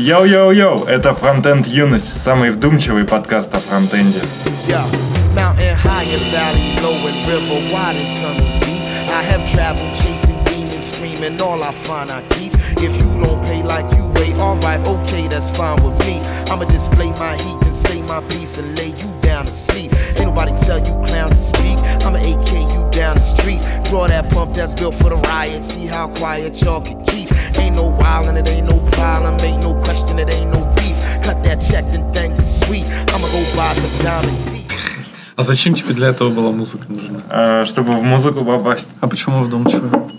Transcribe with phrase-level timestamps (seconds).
[0.00, 4.19] Йоу-йоу-йоу, это Фронтенд Юность, самый вдумчивый подкаст о фронтенде.
[4.67, 4.79] Yo,
[5.35, 8.81] mountain high and valley low and river wide and tunnel deep.
[9.11, 12.53] I have traveled chasing demons, screaming all I find I keep.
[12.77, 16.21] If you don't pay like you wait, alright, okay, that's fine with me.
[16.49, 19.91] I'ma display my heat and say my piece and lay you down to sleep.
[20.17, 21.77] Ain't nobody tell you clowns to speak.
[22.05, 23.59] I'ma AK you down the street.
[23.89, 25.65] Draw that pump that's built for the riot.
[25.65, 27.29] See how quiet y'all can keep.
[27.71, 29.37] Ain't no wildin', it ain't no problem.
[29.39, 30.97] Ain't no question, it ain't no beef.
[31.23, 32.85] Cut that check, then things is sweet.
[33.13, 34.67] I'ma go buy some diamond teeth.
[35.37, 37.21] А зачем тебе для этого была музыка нужна?
[37.29, 38.89] А, чтобы в музыку попасть.
[38.99, 40.11] А почему вдумчиво?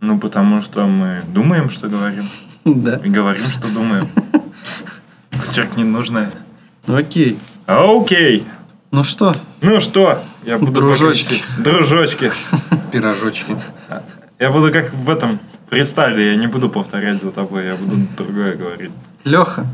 [0.00, 2.28] Ну, потому что мы думаем, что говорим.
[2.66, 2.96] Да.
[3.02, 4.06] И говорим, что думаем.
[5.30, 6.30] Подчеркни нужное.
[6.86, 7.38] Ну окей.
[7.66, 8.44] Окей.
[8.92, 9.32] Ну что,
[9.62, 10.72] Ну что, я буду...
[10.72, 11.36] Дружочки.
[11.56, 12.30] Дружочки.
[12.92, 13.56] пирожочки.
[14.38, 15.38] Я буду как в этом
[15.70, 18.90] фристайле, я не буду повторять за тобой, я буду другое говорить.
[19.24, 19.66] Леха.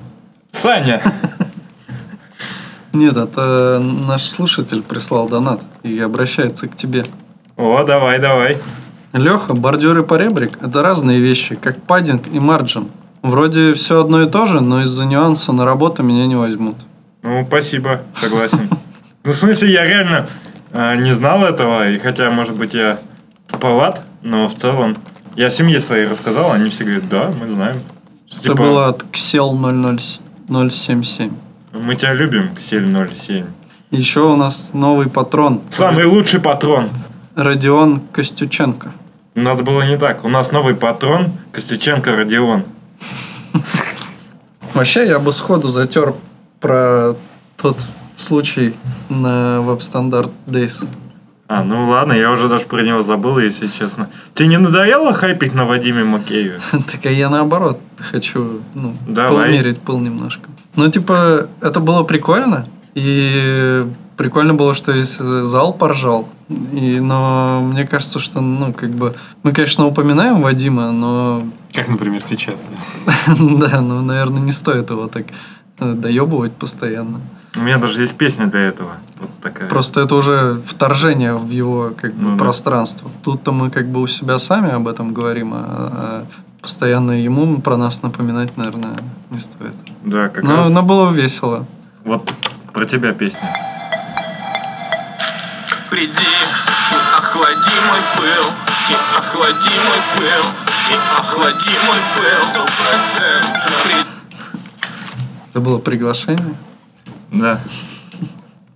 [0.51, 1.01] Саня!
[2.93, 7.05] Нет, это наш слушатель прислал донат и обращается к тебе.
[7.57, 8.59] О, давай, давай.
[9.13, 12.89] Леха, бордюр и поребрик– это разные вещи, как паддинг и марджин.
[13.23, 16.77] Вроде все одно и то же, но из-за нюанса на работу меня не возьмут.
[17.23, 18.69] Ну, спасибо, согласен.
[19.25, 20.29] Ну, в смысле, я реально
[20.73, 22.99] э, не знал этого, и хотя, может быть, я
[23.49, 24.97] туповат, но в целом
[25.37, 27.77] я семье своей рассказал, они все говорят, да, мы знаем.
[28.29, 31.31] Это типа, было от Ксел 00077.
[31.73, 33.47] Мы тебя любим, Ксель 07.
[33.91, 35.61] Еще у нас новый патрон.
[35.71, 36.89] Самый лучший патрон.
[37.37, 38.93] Родион Костюченко.
[39.35, 40.25] Надо было не так.
[40.25, 42.65] У нас новый патрон Костюченко Родион.
[44.75, 46.15] Вообще, я бы сходу затер
[46.61, 47.15] про
[47.57, 47.79] тот
[48.15, 48.75] случай
[49.09, 50.87] на WebStandard Days.
[51.49, 54.11] А, ну ладно, я уже даже про него забыл, если честно.
[54.35, 56.61] Тебе не надоело хайпить на Вадиме Макееве?
[56.93, 59.47] Так а я наоборот хочу, ну, Давай.
[59.47, 60.51] поумерить пыл немножко.
[60.75, 62.67] Ну, типа, это было прикольно.
[62.95, 63.87] И
[64.17, 66.29] прикольно было, что весь зал поржал.
[66.49, 69.15] И, но мне кажется, что, ну, как бы...
[69.43, 71.43] Мы, конечно, упоминаем Вадима, но...
[71.73, 72.69] Как, например, сейчас.
[73.39, 75.27] Да, ну, наверное, не стоит его так
[75.79, 77.21] э, доебывать постоянно.
[77.57, 78.97] У меня даже есть песня для этого.
[79.19, 79.69] Вот такая.
[79.69, 82.39] Просто это уже вторжение в его как бы, Ну да.
[82.45, 83.11] пространство.
[83.23, 86.27] Тут-то мы как бы у себя сами об этом говорим, а, а
[86.61, 88.97] постоянно ему про нас напоминать, наверное,
[89.31, 89.75] не стоит.
[90.05, 90.71] Да, как Но, раз.
[90.71, 91.67] но было весело.
[92.05, 92.31] Вот
[92.75, 93.49] про тебя песня.
[95.91, 96.13] Приди
[97.17, 98.45] охлади мой пыл,
[98.91, 100.45] и охлади мой пыл,
[100.91, 102.45] и охлади мой пыл.
[102.45, 104.06] Сто процентов.
[105.57, 106.55] Это было приглашение.
[107.33, 107.59] Да.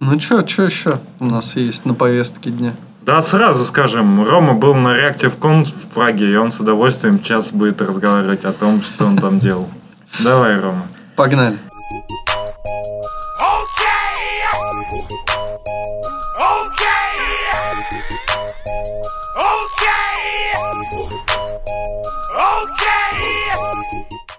[0.01, 2.73] Ну чё, чё еще у нас есть на повестке дня?
[3.05, 7.53] Да, сразу скажем, Рома был на Reactive Con в Праге, и он с удовольствием сейчас
[7.53, 9.69] будет разговаривать о том, что он там делал.
[10.21, 10.87] Давай, Рома.
[11.17, 11.59] Погнали.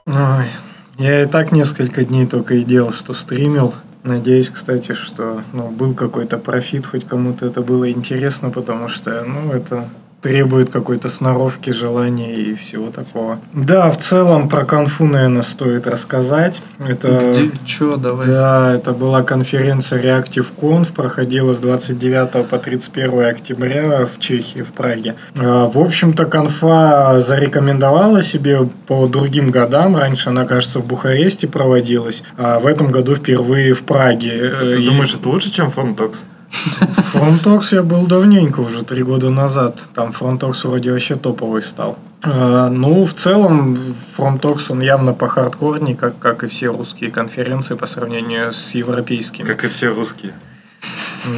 [0.08, 0.48] Ой,
[1.02, 3.74] я и так несколько дней только и делал, что стримил.
[4.04, 9.52] Надеюсь, кстати, что ну, был какой-то профит, хоть кому-то это было интересно, потому что, ну,
[9.52, 9.90] это
[10.22, 13.40] требует какой-то сноровки, желания и всего такого.
[13.54, 16.62] Да, в целом про конфу, наверное, стоит рассказать.
[16.80, 17.32] Это...
[17.32, 18.28] Где, чё, давай.
[18.28, 24.72] Да, это была конференция Reactive Conf, проходила с 29 по 31 октября в Чехии, в
[24.72, 25.16] Праге.
[25.36, 29.98] А, В общем-то, конфа зарекомендовала себе по другим годам.
[29.98, 34.54] Раньше она, кажется, в Бухаресте проводилась, а в этом году впервые в Праге.
[34.60, 36.18] Ты И думаешь, это лучше, чем Frontox?
[36.52, 39.82] FrontTalks я был давненько, уже три года назад.
[39.96, 41.98] Там FrontTalks вроде вообще топовый стал.
[42.24, 47.88] А, Ну, в целом, FrontTalks, он явно похардкорней, как, как и все русские конференции по
[47.88, 49.46] сравнению с европейскими.
[49.46, 50.34] Как и все русские.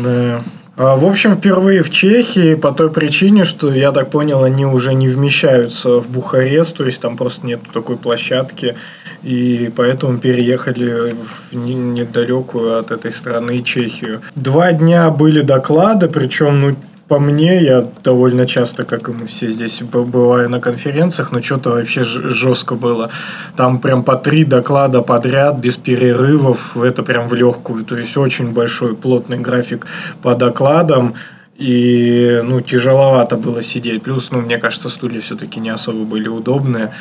[0.03, 0.41] Да.
[0.75, 4.93] А, В общем, впервые в Чехии по той причине, что, я так понял, они уже
[4.95, 8.75] не вмещаются в Бухарест, то есть там просто нет такой площадки,
[9.21, 11.15] и поэтому переехали
[11.51, 14.21] в не- недалекую от этой страны Чехию.
[14.35, 16.75] Два дня были доклады, причем, ну,
[17.07, 21.71] по мне, я довольно часто, как и мы все здесь бываю на конференциях, но что-то
[21.71, 23.11] вообще жестко было.
[23.57, 27.83] Там прям по три доклада подряд, без перерывов, это прям в легкую.
[27.83, 29.85] То есть очень большой плотный график
[30.21, 31.15] по докладам.
[31.55, 34.01] И, ну, тяжеловато было сидеть.
[34.01, 36.93] Плюс, ну, мне кажется, стулья все-таки не особо были удобные.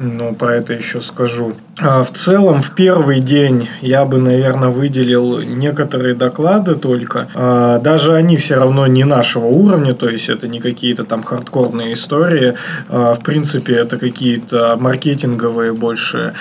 [0.00, 1.54] Ну, про это еще скажу.
[1.80, 7.28] А, В целом, в первый день я бы, наверное, выделил некоторые доклады только.
[7.34, 11.94] А, Даже они все равно не нашего уровня, то есть это не какие-то там хардкорные
[11.94, 12.54] истории.
[12.88, 16.32] А, В принципе, это какие-то маркетинговые больше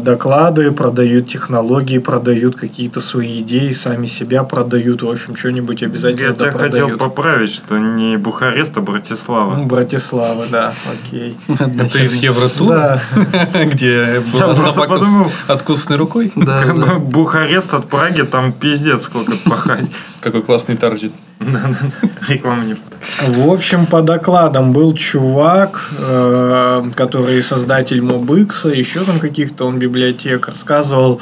[0.00, 6.32] доклады, продают технологии, продают какие-то свои идеи, сами себя продают, в общем, что-нибудь обязательно Я
[6.34, 6.90] тебя допродают.
[6.90, 9.54] хотел поправить, что не Бухарест, а Братислава.
[9.56, 11.36] Ну, Братислава, да, окей.
[11.48, 13.00] Это из Евротура, Да,
[13.66, 16.32] где была собака с откусанной рукой.
[16.36, 19.86] Да, Бухарест от Праги, там пиздец сколько пахать.
[20.20, 21.12] Какой классный таргет.
[22.28, 22.76] Реклама не...
[23.28, 30.48] В общем, по докладам был чувак, э, который создатель MobX, еще там каких-то он библиотек,
[30.48, 31.20] рассказывал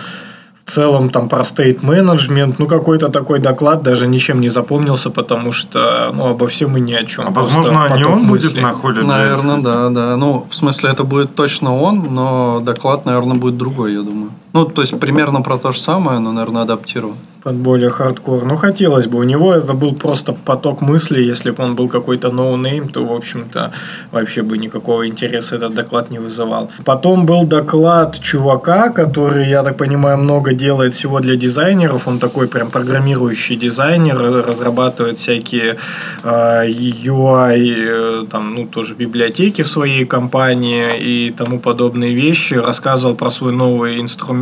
[0.65, 5.53] в целом там про стейт менеджмент, ну какой-то такой доклад даже ничем не запомнился, потому
[5.53, 7.27] что ну обо всем и ни о чем.
[7.27, 10.17] А возможно, не он будет на холле Наверное, да, да.
[10.17, 14.31] Ну, в смысле, это будет точно он, но доклад, наверное, будет другой, я думаю.
[14.53, 17.17] Ну, то есть, примерно про то же самое, но, наверное, адаптирован.
[17.43, 18.45] под более хардкор.
[18.45, 19.19] Ну, хотелось бы.
[19.19, 21.27] У него это был просто поток мыслей.
[21.27, 23.73] Если бы он был какой-то no-name, то, в общем-то,
[24.13, 26.71] вообще бы никакого интереса этот доклад не вызывал.
[26.85, 32.09] Потом был доклад чувака, который, я так понимаю, много делает всего для дизайнеров.
[32.09, 34.17] Он такой прям программирующий дизайнер,
[34.47, 35.79] разрабатывает всякие
[36.23, 42.55] э, UI, э, там, ну, тоже библиотеки в своей компании и тому подобные вещи.
[42.55, 44.42] Рассказывал про свой новый инструмент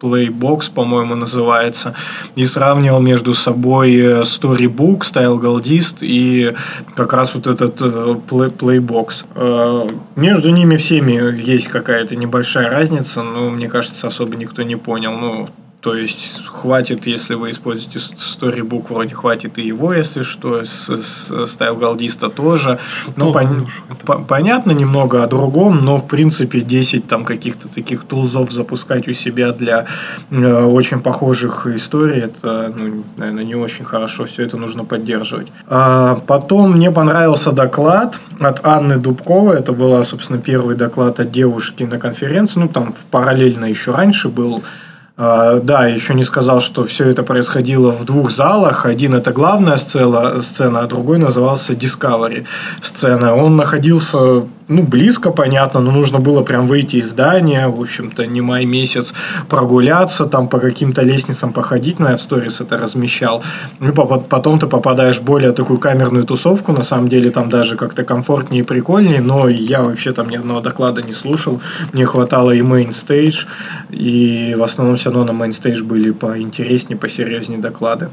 [0.00, 1.94] Playbox, по-моему, называется,
[2.34, 6.54] и сравнивал между собой э, Storybook, Style Goldist и
[6.94, 7.84] как раз вот этот э,
[8.28, 9.24] Play- Playbox.
[9.34, 15.12] Э, Между ними всеми есть какая-то небольшая разница, но мне кажется, особо никто не понял.
[15.12, 15.48] Ну,
[15.80, 21.30] то есть хватит, если вы используете Storybook, вроде хватит и его, если что, с, с
[21.30, 22.78] Style Goldista тоже.
[23.16, 23.66] Ну, пон-
[24.04, 29.12] по- понятно немного о другом, но в принципе 10 там каких-то таких тулзов запускать у
[29.14, 29.86] себя для
[30.30, 35.48] э, очень похожих историй, это, ну, наверное, не очень хорошо, все это нужно поддерживать.
[35.66, 41.84] А, потом мне понравился доклад от Анны Дубковой, это была, собственно, первый доклад от девушки
[41.84, 44.62] на конференции, ну, там параллельно еще раньше был
[45.20, 48.86] Да, еще не сказал, что все это происходило в двух залах.
[48.86, 52.46] Один это главная сцена, сцена а другой назывался Discovery
[52.80, 53.34] сцена.
[53.34, 58.40] Он находился ну, близко, понятно, но нужно было прям выйти из здания, в общем-то, не
[58.40, 59.12] май месяц
[59.48, 63.42] прогуляться, там по каким-то лестницам походить, но я в сторис это размещал.
[63.80, 67.76] Ну, по- потом ты попадаешь в более такую камерную тусовку, на самом деле там даже
[67.76, 71.60] как-то комфортнее и прикольнее, но я вообще там ни одного доклада не слушал,
[71.92, 73.46] мне хватало и mainstage,
[73.90, 78.08] и в основном все равно на mainstage были поинтереснее, посерьезнее доклады.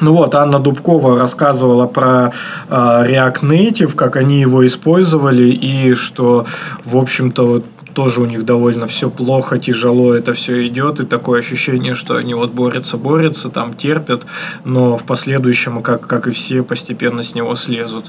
[0.00, 2.32] Ну вот, Анна Дубкова рассказывала про
[2.68, 6.46] э, React Native, как они его использовали, и что,
[6.84, 7.64] в общем-то, вот
[7.94, 12.34] тоже у них довольно все плохо, тяжело это все идет, и такое ощущение, что они
[12.34, 14.26] вот борются, борются, там терпят,
[14.64, 18.06] но в последующем, как, как и все, постепенно с него слезут.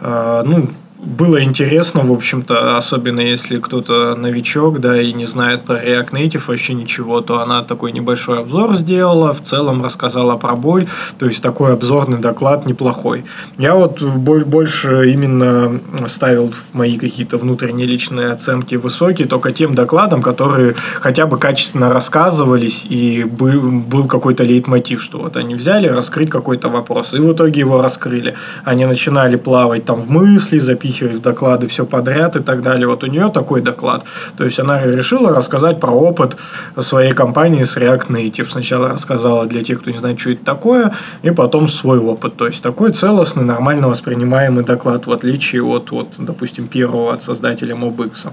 [0.00, 0.70] Э, ну,
[1.04, 6.42] было интересно, в общем-то, особенно если кто-то новичок, да, и не знает про React Native
[6.46, 11.42] вообще ничего, то она такой небольшой обзор сделала, в целом рассказала про боль, то есть
[11.42, 13.24] такой обзорный доклад неплохой.
[13.58, 19.74] Я вот боль- больше именно ставил в мои какие-то внутренние личные оценки высокие только тем
[19.74, 25.88] докладам, которые хотя бы качественно рассказывались и был, был какой-то лейтмотив, что вот они взяли
[25.88, 28.34] раскрыть какой-то вопрос, и в итоге его раскрыли.
[28.64, 32.86] Они начинали плавать там в мысли, запихивать в доклады все подряд и так далее.
[32.86, 34.04] Вот у нее такой доклад.
[34.36, 36.36] То есть она решила рассказать про опыт
[36.78, 38.50] своей компании с React Native.
[38.50, 42.36] Сначала рассказала для тех, кто не знает, что это такое, и потом свой опыт.
[42.36, 47.74] То есть такой целостный, нормально воспринимаемый доклад, в отличие от, вот, допустим, первого от создателя
[47.74, 48.28] MobX.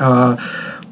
[0.00, 0.36] А,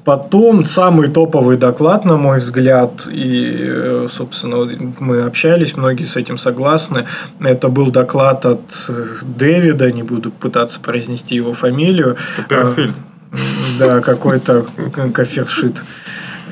[0.07, 4.59] Потом самый топовый доклад, на мой взгляд, и, э, собственно,
[5.01, 7.07] мы общались, многие с этим согласны.
[7.41, 12.17] Это был доклад от э, Дэвида, не буду пытаться произнести его фамилию.
[12.37, 12.95] Копперфильд.
[13.33, 13.37] А,
[13.81, 14.67] Да, какой-то
[15.13, 15.83] Khourshid.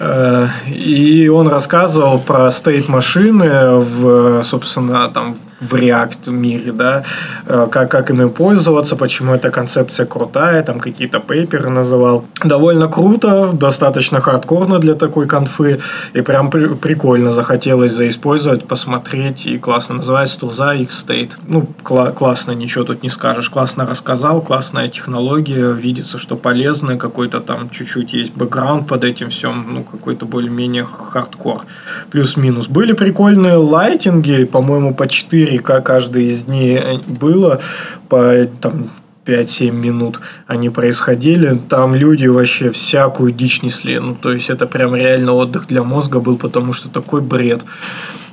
[0.00, 7.04] Э, И он рассказывал про state машины в, собственно, там в React мире, да,
[7.46, 12.24] э, как, как ими пользоваться, почему эта концепция крутая, там какие-то paper ы называл.
[12.42, 15.80] Довольно круто, достаточно хардкорно для такой конфы,
[16.12, 19.96] и прям при- прикольно захотелось заиспользовать, посмотреть, и классно.
[19.96, 21.32] Называется Тулза XState.
[21.46, 23.50] Ну, кла- классно, ничего тут не скажешь.
[23.50, 29.66] Классно рассказал, классная технология, видится, что полезно, какой-то там чуть-чуть есть бэкграунд под этим всем,
[29.74, 31.62] ну, какой-то более-менее хардкор.
[32.10, 32.68] Плюс-минус.
[32.68, 37.60] Были прикольные лайтинги, по-моему, по 4 к каждый из дней было,
[38.08, 38.90] по там
[39.24, 43.98] 5-7 минут они происходили, там люди вообще всякую дичь несли.
[43.98, 47.64] Ну, то есть, это прям реально отдых для мозга был, потому что такой бред.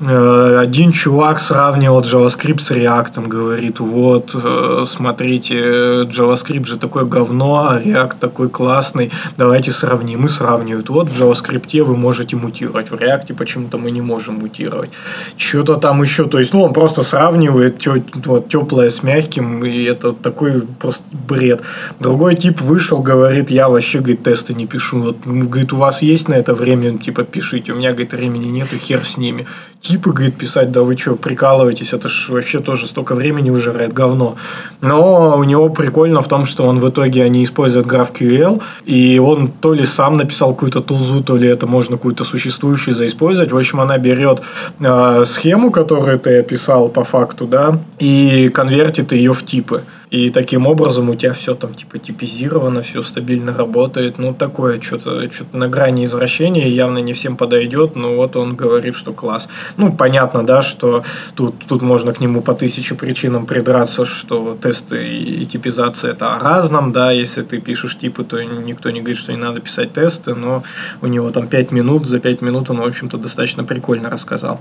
[0.01, 7.67] Э, Один чувак сравнивал JavaScript с React, говорит, вот, э, смотрите, JavaScript же такое говно,
[7.69, 10.25] а React такой классный, давайте сравним.
[10.25, 10.89] И сравнивают.
[10.89, 14.89] Вот в JavaScript вы можете мутировать, в React почему-то мы не можем мутировать.
[15.37, 17.85] Что-то там еще, то есть, ну, он просто сравнивает
[18.25, 21.61] вот, теплое с мягким, и это такой просто бред.
[21.99, 25.01] Другой тип вышел, говорит, я вообще, говорит, тесты не пишу.
[25.01, 27.73] Вот, ну, говорит, у вас есть на это время, типа, пишите.
[27.73, 29.45] У меня, говорит, времени нету, хер с ними.
[29.81, 34.35] Типы, говорит, писать, да вы что, прикалываетесь, это ж вообще тоже столько времени выжирает говно.
[34.81, 39.47] Но у него прикольно в том, что он в итоге они используют GraphQL, и он
[39.47, 43.51] то ли сам написал какую-то тулзу, то ли это можно какую-то существующую заиспользовать.
[43.51, 44.41] В общем, она берет
[44.79, 49.81] э, схему, которую ты описал по факту, да, и конвертит ее в типы.
[50.11, 54.17] И таким образом у тебя все там типа типизировано, все стабильно работает.
[54.17, 58.93] Ну, такое что-то что на грани извращения, явно не всем подойдет, но вот он говорит,
[58.93, 59.47] что класс.
[59.77, 65.07] Ну, понятно, да, что тут, тут можно к нему по тысяче причинам придраться, что тесты
[65.07, 69.31] и, типизация это о разном, да, если ты пишешь типы, то никто не говорит, что
[69.31, 70.63] не надо писать тесты, но
[71.01, 74.59] у него там 5 минут, за 5 минут он, в общем-то, достаточно прикольно рассказал.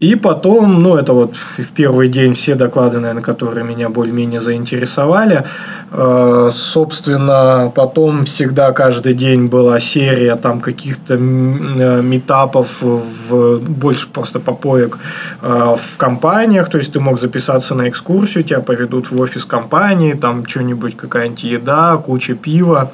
[0.00, 5.44] И потом, ну, это вот в первый день все доклады, наверное, которые меня более-менее заинтересовали.
[5.92, 14.40] Э, Собственно, потом всегда каждый день была серия там каких-то э, метапов, в, больше просто
[14.40, 14.98] попоек
[15.42, 16.68] э, в компаниях.
[16.70, 21.44] То есть, ты мог записаться на экскурсию, тебя поведут в офис компании, там что-нибудь, какая-нибудь
[21.44, 22.90] еда, куча пива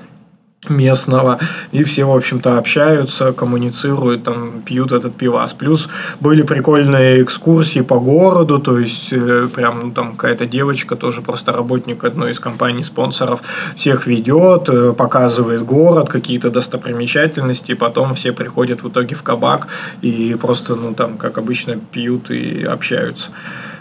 [0.68, 1.38] местного,
[1.72, 5.54] и все, в общем-то, общаются, коммуницируют, там, пьют этот пивас.
[5.54, 5.88] Плюс
[6.20, 11.52] были прикольные экскурсии по городу, то есть, э, прям, ну, там, какая-то девочка, тоже просто
[11.52, 13.40] работник одной из компаний-спонсоров,
[13.74, 19.68] всех ведет, э, показывает город, какие-то достопримечательности, и потом все приходят в итоге в кабак
[20.02, 23.30] и просто, ну, там, как обычно, пьют и общаются.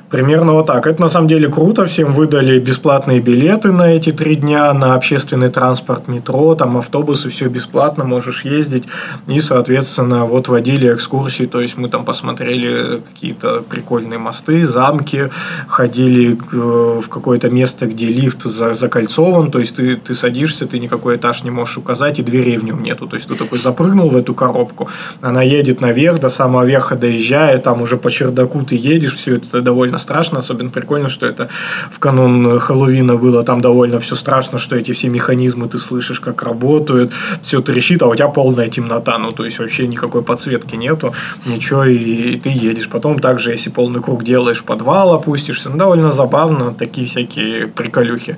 [0.10, 0.88] Примерно вот так.
[0.88, 1.86] Это на самом деле круто.
[1.86, 7.48] Всем выдали бесплатные билеты на эти три дня на общественный транспорт, метро, там автобусы, все
[7.48, 8.86] бесплатно, можешь ездить.
[9.28, 11.44] И, соответственно, вот водили экскурсии.
[11.44, 15.30] То есть мы там посмотрели какие-то прикольные мосты, замки,
[15.68, 19.52] ходили э, в какое-то место, где лифт за- закольцован.
[19.52, 22.82] То есть ты, ты садишься, ты никакой этаж не можешь указать, и дверей в нем
[22.82, 23.06] нету.
[23.08, 24.90] То есть ты такой запрыгнул в эту коробку,
[25.22, 29.62] она едет наверх, до самого верха доезжает, там уже по чердаку ты едешь, все это
[29.62, 31.50] довольно страшно, особенно прикольно, что это
[31.92, 36.44] в канун Хэллоуина было, там довольно все страшно, что эти все механизмы ты слышишь, как
[36.44, 41.14] работают, все трещит, а у тебя полная темнота, ну, то есть вообще никакой подсветки нету,
[41.46, 42.90] ничего, и, и ты едешь.
[42.90, 48.38] Потом также, если полный круг делаешь, в подвал опустишься, ну, довольно забавно, такие всякие приколюхи.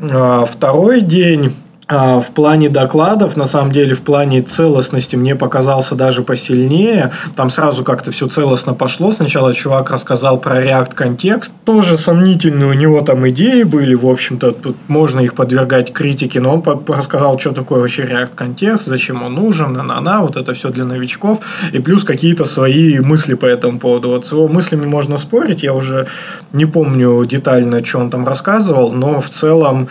[0.00, 1.52] А, Второй день
[1.88, 7.12] в плане докладов, на самом деле, в плане целостности мне показался даже посильнее.
[7.36, 9.12] Там сразу как-то все целостно пошло.
[9.12, 11.52] Сначала чувак рассказал про React контекст.
[11.64, 13.94] Тоже сомнительные у него там идеи были.
[13.94, 14.56] В общем-то,
[14.88, 16.40] можно их подвергать критике.
[16.40, 20.22] Но он рассказал, что такое вообще React контекст, зачем он нужен, на-на-на.
[20.22, 21.38] Вот это все для новичков.
[21.70, 24.08] И плюс какие-то свои мысли по этому поводу.
[24.08, 25.62] Вот с его мыслями можно спорить.
[25.62, 26.08] Я уже
[26.52, 28.92] не помню детально, что он там рассказывал.
[28.92, 29.86] Но в целом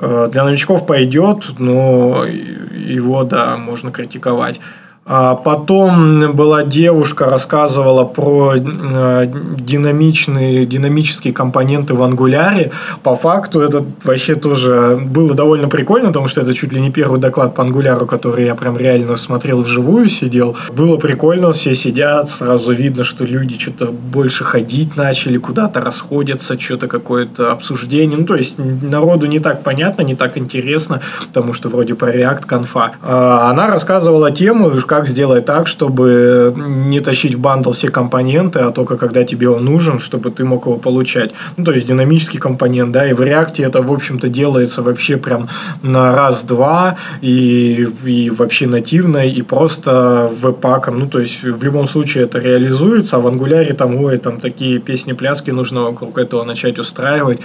[0.00, 4.60] Для новичков пойдет, но его, да, можно критиковать.
[5.04, 9.26] А Потом была девушка, рассказывала про э,
[9.58, 12.70] динамичные, динамические компоненты в ангуляре.
[13.02, 17.18] По факту это вообще тоже было довольно прикольно, потому что это чуть ли не первый
[17.18, 20.56] доклад по ангуляру, который я прям реально смотрел вживую, сидел.
[20.72, 26.86] Было прикольно, все сидят, сразу видно, что люди что-то больше ходить начали, куда-то расходятся, что-то
[26.86, 28.18] какое-то обсуждение.
[28.18, 32.46] Ну, то есть, народу не так понятно, не так интересно, потому что вроде про React
[32.46, 32.92] конфа.
[33.02, 38.70] А Она рассказывала тему, как сделать так, чтобы не тащить в бандл все компоненты, а
[38.72, 41.30] только когда тебе он нужен, чтобы ты мог его получать.
[41.56, 45.48] Ну, то есть, динамический компонент, да, и в React это, в общем-то, делается вообще прям
[45.82, 50.98] на раз-два, и, и вообще нативно, и просто веб-паком.
[50.98, 54.78] Ну, то есть, в любом случае это реализуется, а в Angular там, ой, там такие
[54.78, 57.40] песни-пляски нужно вокруг этого начать устраивать.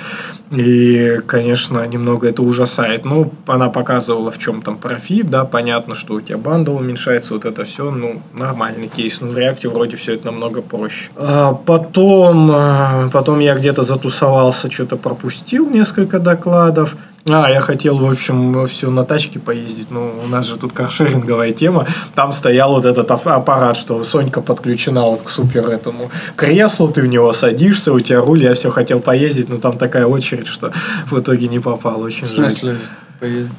[0.51, 3.05] И, конечно, немного это ужасает.
[3.05, 7.45] Ну, она показывала, в чем там профит, да, понятно, что у тебя bundle уменьшается, вот
[7.45, 9.21] это все, ну, нормальный кейс.
[9.21, 11.09] Ну, в React е вроде все это намного проще.
[11.15, 16.95] А потом, а, потом я где-то затусовался, что-то пропустил несколько докладов.
[17.29, 19.91] А, я хотел, в общем, все на тачке поездить.
[19.91, 21.85] Ну, у нас же тут каршеринговая тема.
[22.15, 27.07] Там стоял вот этот аппарат, что Сонька подключена вот к супер этому креслу, ты в
[27.07, 30.71] него садишься, у тебя руль, я все хотел поездить, но там такая очередь, что
[31.11, 32.01] в итоге не попал.
[32.01, 32.49] Очень В жаль.
[32.49, 32.77] смысле?
[33.19, 33.51] поездить?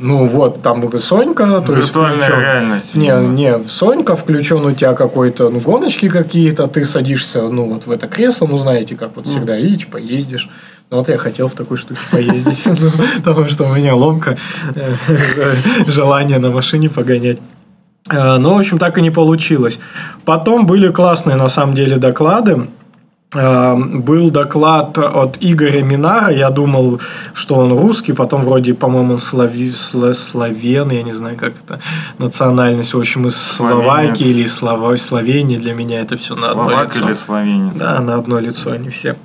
[0.00, 2.40] Ну, вот, там Сонька, то есть Виртуальная включен.
[2.40, 2.94] реальность.
[2.94, 3.28] Не, видимо.
[3.28, 8.06] не, Сонька включен у тебя какой-то, ну, гоночки какие-то, ты садишься, ну, вот в это
[8.08, 10.48] кресло, ну, знаете, как вот всегда, и типа ездишь.
[10.90, 12.90] Ну, вот я хотел в такой штуке поездить, ну,
[13.24, 14.36] потому что у меня ломка,
[14.74, 14.92] э,
[15.86, 17.38] желание на машине погонять.
[18.10, 19.80] Э, Но, в общем, так и не получилось.
[20.24, 22.68] Потом были классные, на самом деле, доклады.
[23.34, 26.30] Э, Был доклад от Игоря Минара.
[26.32, 27.00] Я думал,
[27.34, 31.80] что он русский, потом вроде, по-моему, он слави- сла- славен, я не знаю, как это,
[32.18, 34.20] национальность, в общем, из Словакии Словенец.
[34.20, 35.56] или Слова- Словении.
[35.56, 37.04] Для меня это все на одно Словак лицо.
[37.06, 37.76] или словенец.
[37.76, 39.16] Да, на одно лицо они все.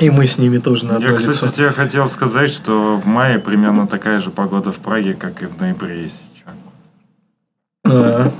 [0.00, 1.48] И мы с ними тоже на одно Я, кстати, лицо.
[1.48, 5.58] тебе хотел сказать, что в мае примерно такая же погода в Праге, как и в
[5.60, 6.18] ноябре, если.
[7.84, 8.30] А,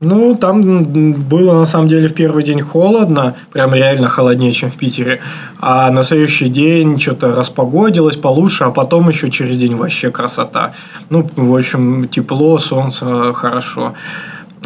[0.00, 0.84] Ну, там
[1.28, 5.20] было на самом деле в первый день холодно, прям реально холоднее, чем в Питере.
[5.60, 10.74] А на следующий день что-то распогодилось получше, а потом еще через день вообще красота.
[11.10, 13.94] Ну, в общем, тепло, солнце, хорошо.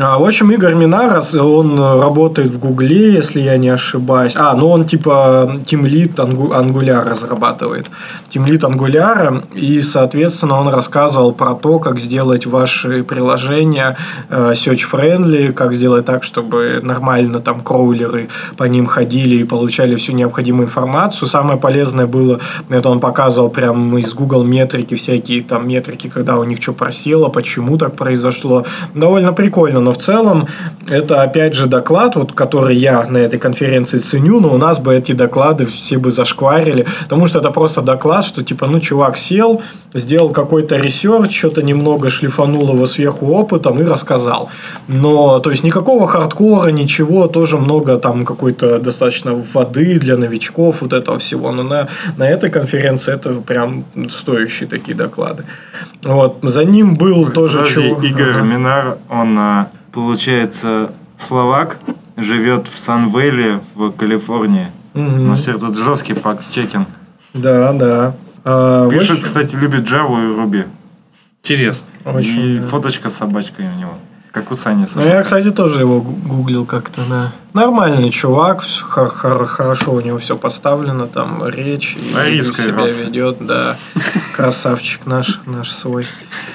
[0.00, 4.34] А, В общем, Игорь Минарас, он работает в Гугле, если я не ошибаюсь.
[4.36, 7.90] А, ну он типа тимлит Angular разрабатывает.
[8.28, 13.96] Тимлит Angular, и, соответственно, он рассказывал про то, как сделать ваши приложения
[14.28, 20.12] э, search-friendly, как сделать так, чтобы нормально там кроулеры по ним ходили и получали всю
[20.12, 21.26] необходимую информацию.
[21.26, 22.38] Самое полезное было,
[22.68, 27.30] это он показывал прям из Google метрики, всякие там метрики, когда у них что просело,
[27.30, 28.64] почему так произошло.
[28.94, 30.46] Довольно прикольно, но в целом
[30.86, 34.94] это опять же доклад, вот, который я на этой конференции ценю, но у нас бы
[34.94, 39.62] эти доклады все бы зашкварили, потому что это просто доклад, что типа, ну, чувак сел,
[39.94, 44.50] сделал какой-то research, что-то немного шлифанул его сверху опытом и рассказал.
[44.88, 50.92] Но, то есть, никакого хардкора, ничего, тоже много там какой-то достаточно воды для новичков, вот
[50.92, 51.50] этого всего.
[51.50, 55.44] Но на, на этой конференции это прям стоящие такие доклады.
[56.02, 56.40] Вот.
[56.42, 58.42] За ним был тоже Подожди, Игорь Ага.
[58.42, 61.78] Минар, он, а, получается, словак,
[62.16, 64.68] живет в Саннивейле в Калифорнии.
[64.94, 65.20] Мгм.
[65.20, 66.88] У нас всех тут жесткий факт-чекинг.
[67.34, 68.14] Да, да.
[68.44, 70.66] А, Пишет, общем, кстати, любит Java и Ruby.
[71.42, 71.86] Интересно.
[72.04, 72.66] очень, И да.
[72.66, 73.98] фоточка с собачкой у него.
[74.32, 74.86] Как у Сани.
[74.94, 77.32] Ну, я, кстати, тоже его гу- гуглил как-то, да.
[77.54, 82.76] Нормальный чувак, вс- хор- хор- хорошо у него все поставлено, там речь, и Арийская себя
[82.82, 83.04] раса.
[83.04, 83.76] ведет, да.
[84.36, 86.06] Красавчик наш, наш свой.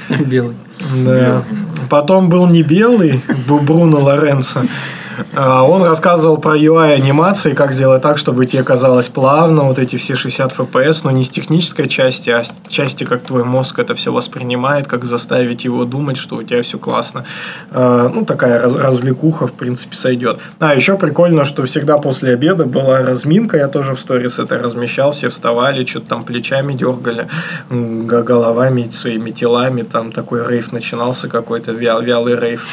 [0.09, 0.55] Белый.
[1.03, 1.43] Да.
[1.89, 4.61] Потом был не белый, Бу- Бруно Лоренцо.
[5.35, 9.97] А, Он рассказывал про UI анимации, как сделать так, чтобы тебе казалось плавно, вот эти
[9.97, 13.95] все 60 FPS, но не с технической части, а с части, как твой мозг это
[13.95, 17.25] все воспринимает, как заставить его думать, что у тебя все классно.
[17.71, 20.39] А, Ну, такая раз- развлекуха, в принципе, сойдет.
[20.59, 25.11] А, еще прикольно, что всегда после обеда была разминка, я тоже в сторис это размещал,
[25.11, 27.27] все вставали, что-то там плечами дергали,
[27.69, 32.65] головами, своими телами, там такой рейв начинался какой-то, вял, вялый рейв.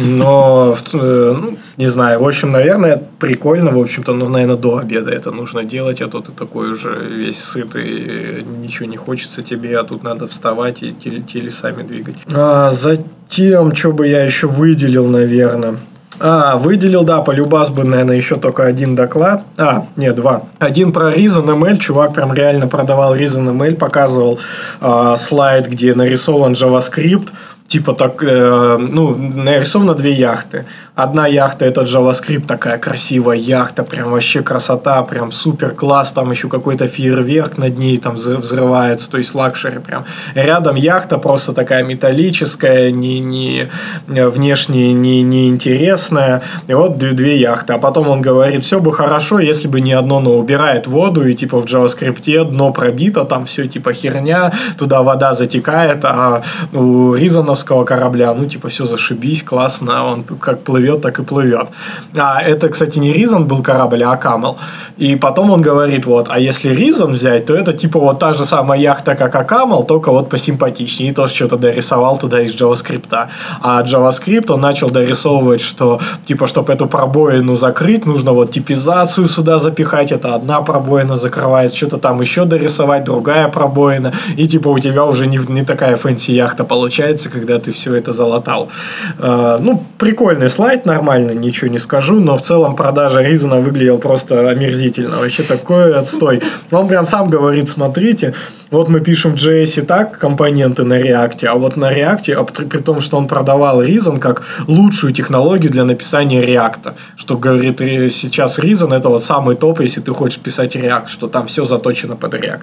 [0.00, 5.10] Но, э, ну, не знаю, в общем, наверное, прикольно, в общем-то, ну, наверное, до обеда
[5.10, 9.76] это нужно делать, а то ты такой уже весь сытый, э, ничего не хочется тебе,
[9.76, 12.14] а тут надо вставать и тел- телесами двигать.
[12.32, 15.74] А, затем, что бы я еще выделил, наверное...
[16.20, 19.42] А, выделил, да, полюбас бы, наверное, еще только один доклад.
[19.56, 20.42] А, нет, два.
[20.60, 21.78] Один про ReasonML.
[21.78, 24.38] Чувак прям реально продавал ReasonML, показывал
[24.80, 27.30] а, слайд, где нарисован JavaScript.
[27.72, 30.66] Типа так, э, ну, нарисовано две яхты.
[30.94, 36.48] Одна яхта это JavaScript, такая красивая яхта, прям вообще красота, прям супер класс, там еще
[36.48, 40.04] какой-то фейерверк над ней там взры- взрывается, то есть лакшери прям.
[40.34, 43.70] Рядом яхта просто такая металлическая, не, не
[44.06, 46.42] внешне не, не интересная.
[46.68, 47.72] И вот две, две яхты.
[47.72, 51.32] А потом он говорит, все бы хорошо, если бы не одно, но убирает воду, и
[51.32, 56.42] типа в JavaScript дно пробито, там все типа херня, туда вода затекает, а
[56.74, 61.68] у Ризановского корабля, ну типа все зашибись, классно, он как плывет, так и плывет.
[62.16, 64.58] А это, кстати, не Ризон был корабль, а Акамл.
[64.96, 68.44] И потом он говорит, вот, а если Ризон взять, то это типа вот та же
[68.44, 71.10] самая яхта, как Акамл, только вот посимпатичнее.
[71.10, 73.28] И тоже что-то дорисовал туда из JavaScript.
[73.60, 79.58] А JavaScript он начал дорисовывать, что типа, чтобы эту пробоину закрыть, нужно вот типизацию сюда
[79.58, 85.04] запихать, это одна пробоина закрывает, что-то там еще дорисовать, другая пробоина, и типа у тебя
[85.04, 88.70] уже не, не такая fancy яхта получается, когда ты все это залатал.
[89.18, 93.58] Э, ну, прикольный слайд, слайд нормально, ничего не скажу, но в целом продажа Reason а
[93.58, 95.18] выглядела просто омерзительно.
[95.18, 96.40] Вообще такой отстой.
[96.70, 98.32] Он прям сам говорит, смотрите,
[98.72, 102.64] вот мы пишем в JS так компоненты на React, а вот на React, а при,
[102.64, 108.08] при том, что он продавал Reason как лучшую технологию для написания React, что говорит э,
[108.08, 112.16] сейчас Reason это вот самый топ, если ты хочешь писать React, что там все заточено
[112.16, 112.62] под React.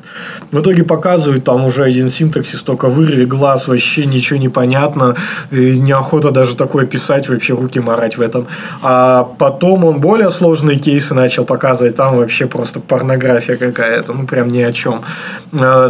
[0.52, 5.16] В итоге показывают там уже один синтаксис, только вырви глаз, вообще ничего не понятно,
[5.52, 8.48] неохота даже такое писать, вообще руки морать в этом.
[8.82, 14.52] А потом он более сложные кейсы начал показывать, там вообще просто порнография какая-то, ну прям
[14.52, 15.02] ни о чем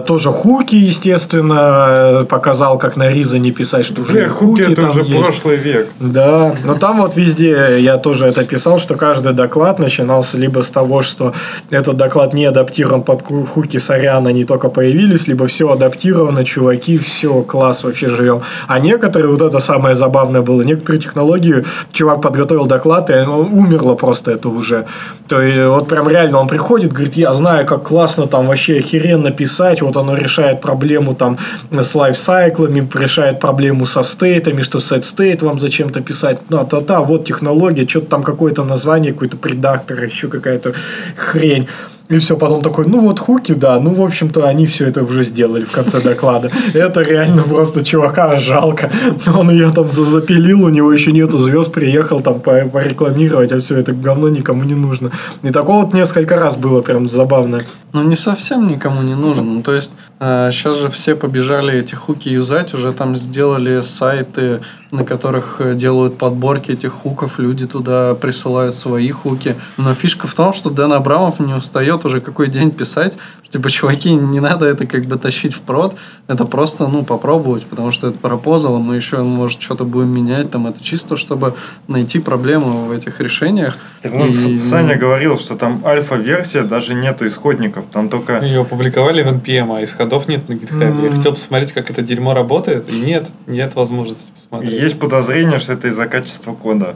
[0.07, 5.01] тоже хуки, естественно, показал, как на Ризане писать, что уже Бля, хуки это там уже
[5.01, 5.25] есть.
[5.25, 5.89] прошлый век.
[5.99, 10.67] Да, но там вот везде я тоже это писал, что каждый доклад начинался либо с
[10.67, 11.33] того, что
[11.69, 17.41] этот доклад не адаптирован под хуки, сорян, они только появились, либо все адаптировано, чуваки, все,
[17.41, 18.41] класс, вообще живем.
[18.67, 21.65] А некоторые, вот это самое забавное было, некоторые технологии,
[21.99, 24.85] чувак подготовил доклад, и умерло просто это уже.
[25.27, 29.31] То есть, вот прям реально он приходит, говорит, я знаю, как классно там вообще охеренно
[29.31, 31.37] писать, вот оно решает проблему там
[31.71, 37.25] с лайфсайклами, решает проблему со стейтами, что set state вам зачем-то писать, ну, та-та, вот
[37.25, 40.73] технология, что-то там какое-то название, какой-то предактор, еще какая-то
[41.17, 41.67] хрень.
[42.09, 45.23] И все, потом такой, ну вот хуки, да, ну, в общем-то, они все это уже
[45.23, 46.49] сделали в конце доклада.
[46.73, 48.89] Это реально просто чувака жалко.
[49.27, 53.59] Он ее там за- запилил, у него еще нету звезд, приехал там по- порекламировать, а
[53.59, 55.11] все это говно никому не нужно.
[55.43, 57.61] И такого вот несколько раз было прям забавно.
[57.93, 59.55] Ну, не совсем никому не нужен.
[59.55, 65.03] Ну, то есть, сейчас же все побежали эти хуки юзать, уже там сделали сайты, на
[65.03, 69.55] которых э, делают подборки этих хуков, люди туда присылают свои хуки.
[69.77, 73.69] Но фишка в том, что Дэн Абрамов не устает уже какой день писать, что, типа,
[73.69, 75.95] чуваки, не надо это как бы тащить в прод,
[76.27, 80.67] это просто, ну, попробовать, потому что это пропозал, мы еще, может, что-то будем менять, там,
[80.67, 81.55] это чисто, чтобы
[81.87, 83.77] найти проблему в этих решениях.
[84.01, 88.39] Так И- Саня говорил, что там альфа-версия, даже нету исходников, там только...
[88.39, 91.03] Ее опубликовали в NPM, а исходов нет на GitHub.
[91.03, 94.81] Я хотел посмотреть, как это дерьмо работает, и нет, нет возможности посмотреть.
[94.81, 96.95] Есть подозрение, что это из-за качества кода.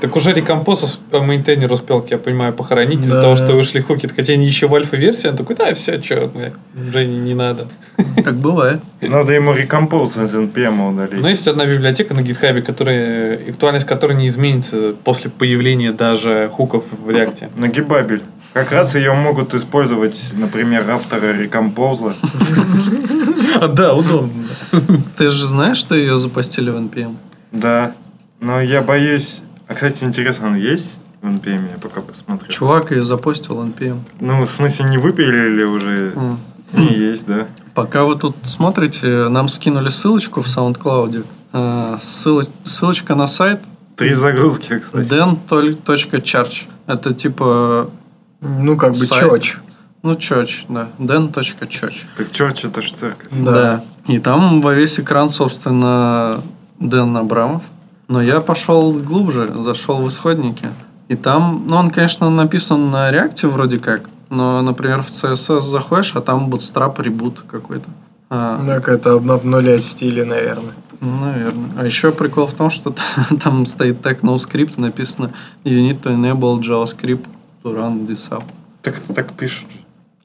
[0.00, 4.06] Так уже рекомпоз по мейнтейнер успел, я понимаю, похоронить из-за того, что вышли хуки.
[4.06, 6.30] Так хотя они еще в альфа-версии, он такой, да, все, что,
[6.88, 7.66] уже не, не надо.
[8.24, 8.80] Как бывает.
[9.00, 11.20] Надо ему рекомпоз из NPM удалить.
[11.20, 16.84] Но есть одна библиотека на GitHub, которая, актуальность которой не изменится после появления даже хуков
[16.92, 17.50] в реакте.
[17.56, 18.22] Нагибабель.
[18.52, 22.14] Как раз ее могут использовать, например, авторы рекомпоза.
[23.72, 24.44] Да, удобно.
[25.16, 27.16] Ты же знаешь, что ее запустили в NPM?
[27.50, 27.92] Да.
[28.40, 29.42] Но я боюсь...
[29.68, 31.70] А, кстати, интересно, он есть в NPM?
[31.70, 32.48] Я пока посмотрю.
[32.48, 34.00] Чувак ее запустил в NPM.
[34.20, 36.12] Ну, в смысле, не выпилили уже?
[36.16, 36.38] М.
[36.72, 37.46] Не есть, да.
[37.74, 41.24] Пока вы тут смотрите, нам скинули ссылочку в SoundCloud.
[41.52, 43.60] Э, ссылоч- ссылочка на сайт
[43.96, 45.08] Три загрузки, кстати.
[45.08, 46.66] den.church.
[46.86, 47.90] Это типа,
[48.40, 49.56] Ну, как бы Сайт.
[50.02, 50.88] ну, church, да.
[50.98, 52.04] den.church.
[52.16, 53.28] Так чё, это ж церковь.
[53.32, 53.82] Да.
[54.06, 56.40] И там во весь экран, собственно,
[56.78, 57.62] Дэн Абрамов.
[58.08, 60.68] Но я пошел глубже, зашел в исходники.
[61.08, 66.12] И там, ну, он, конечно, написан на реакте вроде как, но, например, в CSS заходишь,
[66.14, 67.88] а там bootstrap ребут какой-то.
[68.30, 70.74] А, Так, это об- обнулять стили, наверное.
[71.00, 71.70] Ну, наверное.
[71.78, 72.94] А еще прикол в том, что
[73.42, 75.32] там стоит тег NoScript, написано
[75.64, 77.24] You need to enable JavaScript
[77.62, 78.44] to run this app.
[78.82, 79.66] Так это так пишешь.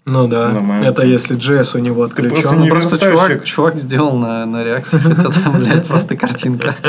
[0.06, 0.50] Ну да.
[0.50, 0.86] Нормально.
[0.86, 2.60] Это если JS у него просто отключен.
[2.60, 6.76] не Ну, просто чувак, чувак сделал на, на реакте, хотя там, блядь, просто картинка.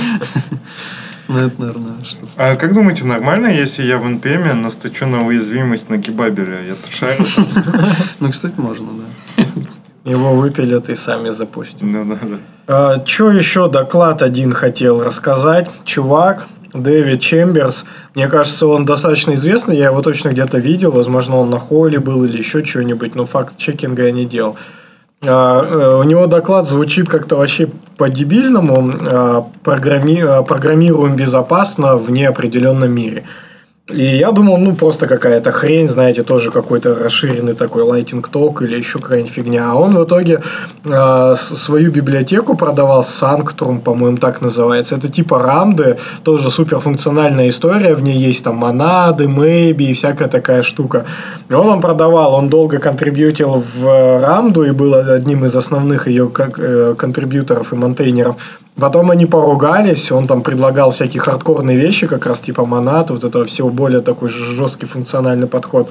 [1.27, 5.89] Ну, это, наверное, что А как думаете, нормально, если я в NPM настучу на уязвимость
[5.89, 6.61] на гибабеля?
[6.63, 7.25] Я тут шарю.
[8.21, 8.89] Ну, кстати, можно,
[9.37, 9.45] да.
[10.05, 11.81] Его выпилят и сами запустят.
[11.81, 12.39] Ну, да, да.
[12.67, 15.71] А, Что еще доклад один хотел рассказать?
[15.87, 17.85] Чувак, Дэвид Чемберс.
[18.15, 19.77] Мне кажется, он достаточно известный.
[19.77, 20.91] Я его точно где-то видел.
[20.91, 23.15] Возможно, он на холле был или еще что-нибудь.
[23.15, 24.57] Но факт чекинга я не делал.
[25.23, 28.93] А, э, У него доклад звучит как-то вообще по-дебильному.
[29.01, 33.25] А, программи- а, Программируем безопасно в неопределенном мире.
[33.93, 38.79] И я думал, ну, просто какая-то хрень, знаете, тоже какой-то расширенный такой Lightning Talk или
[38.79, 39.71] еще какая-нибудь фигня.
[39.71, 40.41] А он в итоге
[40.87, 44.97] э, свою библиотеку продавал, Sanctrum, по-моему, так называется.
[44.97, 50.63] Это типа рамды, тоже суперфункциональная история, в ней есть там монады, maybe и всякая такая
[50.63, 51.05] штука.
[51.51, 56.31] И он вам продавал, он долго контрибьютил в рамду и был одним из основных ее
[56.35, 58.37] э, контрибьюторов и монтейнеров.
[58.77, 63.45] Потом они поругались, он там предлагал всякие хардкорные вещи, как раз типа монат, вот этого
[63.45, 65.91] всего более такой жесткий функциональный подход.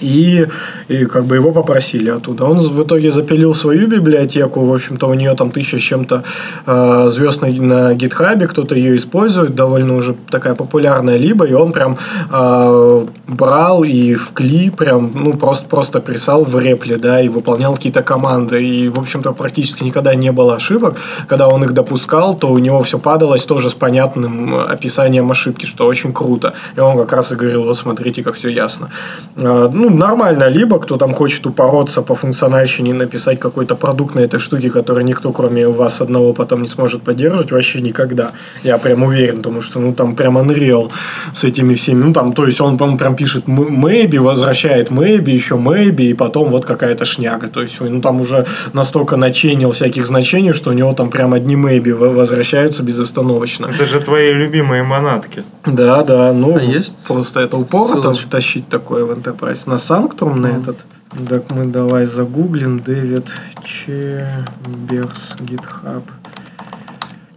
[0.00, 0.48] И,
[0.88, 2.44] и как бы его попросили оттуда.
[2.44, 4.64] Он в итоге запилил свою библиотеку.
[4.64, 6.24] В общем-то, у нее там тысяча с чем-то
[6.66, 8.46] э, звезд на, на гитхабе.
[8.46, 9.54] Кто-то ее использует.
[9.54, 11.44] Довольно уже такая популярная либо.
[11.44, 11.98] И он прям
[12.30, 17.74] э, брал и в кли прям, ну, просто, просто писал в репле, да, и выполнял
[17.74, 18.64] какие-то команды.
[18.64, 20.96] И, в общем-то, практически никогда не было ошибок.
[21.28, 25.86] Когда он их допускал, то у него все падалось тоже с понятным описанием ошибки, что
[25.86, 26.54] очень круто.
[26.76, 28.88] И он как раз и говорил, вот смотрите, как все ясно.
[29.36, 34.38] Э, ну, нормально, либо кто там хочет упороться по функциональщине, написать какой-то продукт на этой
[34.38, 38.30] штуке, который никто, кроме вас одного, потом не сможет поддерживать, вообще никогда.
[38.62, 40.90] Я прям уверен, потому что, ну, там прям Unreal
[41.34, 45.56] с этими всеми, ну, там, то есть, он, по прям пишет maybe, возвращает maybe, еще
[45.56, 47.48] maybe, и потом вот какая-то шняга.
[47.48, 51.56] То есть, ну, там уже настолько наченил всяких значений, что у него там прям одни
[51.56, 53.66] maybe возвращаются безостановочно.
[53.66, 55.42] Это же твои любимые монатки.
[55.66, 58.30] Да, да, ну, А есть просто это упорно ссылочка?
[58.30, 59.71] тащить такое в Enterprise.
[59.72, 60.84] На Санктрум на этот.
[61.30, 63.32] Так мы давай загуглим Дэвид
[63.64, 66.02] Чемберс, GitHub.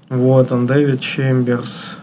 [0.09, 1.95] Вот он, Дэвид Чемберс.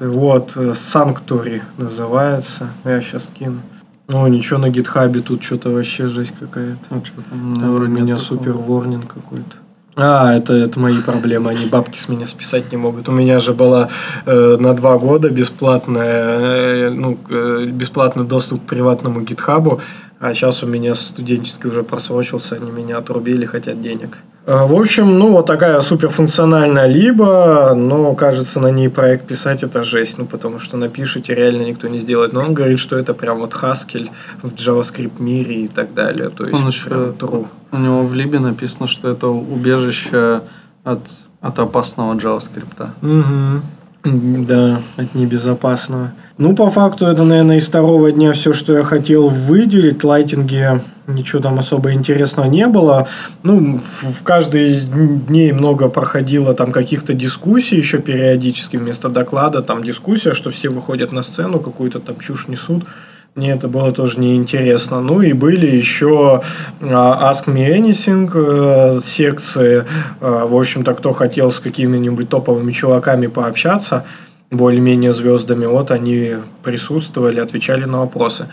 [0.00, 2.70] Вот, Санктури называется.
[2.86, 3.60] Я сейчас кину.
[4.08, 6.80] Ну, ничего на гитхабе, тут что-то вообще жесть какая-то.
[6.88, 9.56] Ну, что там, Да, у меня супер ворнинг какой-то.
[9.96, 13.08] А, это, это мои проблемы, они бабки с меня списать не могут.
[13.08, 13.88] У меня же была
[14.24, 19.80] э, на два года бесплатная, э, ну, э, бесплатный доступ к приватному гитхабу,
[20.20, 24.18] а сейчас у меня студенческий уже просрочился, они меня отрубили, хотят денег.
[24.46, 29.82] А, В общем, ну, вот такая суперфункциональная либо, но, кажется, на ней проект писать это
[29.82, 32.34] жесть, ну, потому что напишите, реально никто не сделает.
[32.34, 34.10] Но он говорит, что это прям вот Haskell
[34.42, 36.28] в JavaScript мире и так далее.
[36.28, 37.46] То есть, Он еще, true.
[37.72, 40.42] у него в либе написано, что это убежище
[40.84, 41.00] от,
[41.40, 42.90] от опасного JavaScript.
[43.00, 43.62] Угу.
[44.02, 46.12] Да, от небезопасного.
[46.38, 50.02] Ну, по факту, это, наверное, из второго дня все, что я хотел выделить.
[50.02, 53.08] В лайтинге ничего там особо интересного не было.
[53.42, 59.60] Ну, в, в каждый из дней много проходило там каких-то дискуссий еще периодически вместо доклада.
[59.60, 62.84] Там дискуссия, что все выходят на сцену, какую-то там чушь несут.
[63.36, 65.00] Мне это было тоже неинтересно.
[65.00, 66.42] Ну и были еще
[66.80, 69.84] а, Ask Me Anything э, секции.
[70.20, 74.04] Э, В общем-то, кто хотел с какими-нибудь топовыми чуваками пообщаться,
[74.50, 78.48] более-менее звездами, вот они присутствовали, отвечали на вопросы.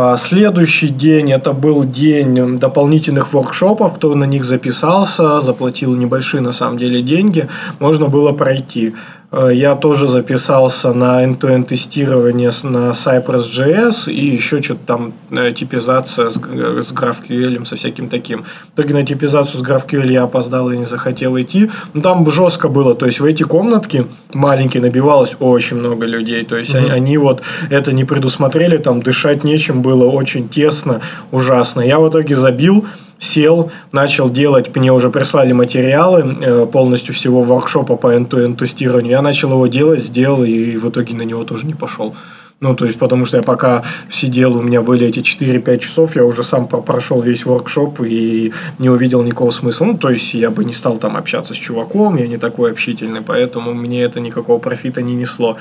[0.00, 6.52] А, Следующий день это был день дополнительных воркшопов, кто на них записался, заплатил небольшие на
[6.52, 7.48] самом деле деньги,
[7.80, 8.94] можно было пройти.
[9.32, 16.30] Э, Я тоже записался на end-to-end тестирование на Cypress.js и еще что-то там э, типизация
[16.30, 18.44] с, г- с GraphQL, со всяким таким.
[18.44, 21.70] В итоге на типизацию с GraphQL я опоздал и не захотел идти.
[21.92, 26.44] Но там жестко было, то есть в эти комнатки маленькие набивалось очень много людей.
[26.44, 31.00] То есть они, они вот это не предусмотрели, там дышать нечем было, очень тесно,
[31.32, 31.80] ужасно.
[31.80, 32.86] Я в итоге забил,
[33.18, 39.12] сел, начал делать, мне уже прислали материалы э, полностью всего воркшопа по end-to-end тестированию.
[39.12, 42.14] Я начал его делать, сделал и в итоге на него тоже не пошел.
[42.60, 46.24] Ну, то есть, потому что я пока сидел, у меня были эти 4-5 часов, я
[46.24, 49.84] уже сам прошел весь воркшоп и не увидел никакого смысла.
[49.84, 53.20] Ну, то есть, я бы не стал там общаться с чуваком, я не такой общительный,
[53.20, 55.56] поэтому мне это никакого профита не несло.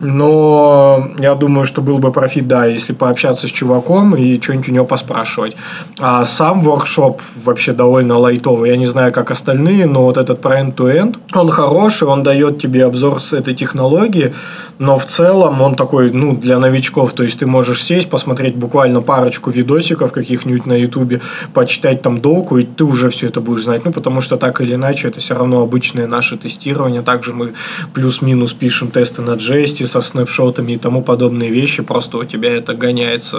[0.00, 4.72] Но я думаю, что был бы профит, да, если пообщаться с чуваком и что-нибудь у
[4.72, 5.54] него поспрашивать.
[5.98, 8.70] А сам воркшоп вообще довольно лайтовый.
[8.70, 12.86] Я не знаю, как остальные, но вот этот про end-to-end, он хороший, он дает тебе
[12.86, 14.32] обзор с этой технологии,
[14.78, 17.12] но в целом он такой, ну, для новичков.
[17.12, 21.20] То есть, ты можешь сесть, посмотреть буквально парочку видосиков каких-нибудь на ютубе,
[21.54, 23.84] почитать там доку, и ты уже все это будешь знать.
[23.84, 27.02] Ну, потому что так или иначе, это все равно обычное наше тестирование.
[27.02, 27.54] Также мы
[27.94, 31.82] плюс-минус пишем тесты на джесте со снапшотами и тому подобные вещи.
[31.82, 33.36] Просто у тебя это гоняется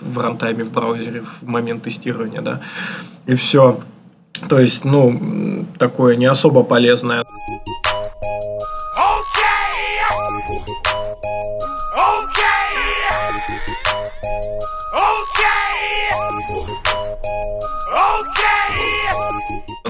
[0.00, 2.60] в- рантайме в браузере в момент тестирования, да.
[3.26, 3.80] И все.
[4.48, 7.24] То есть, ну, такое не особо полезное.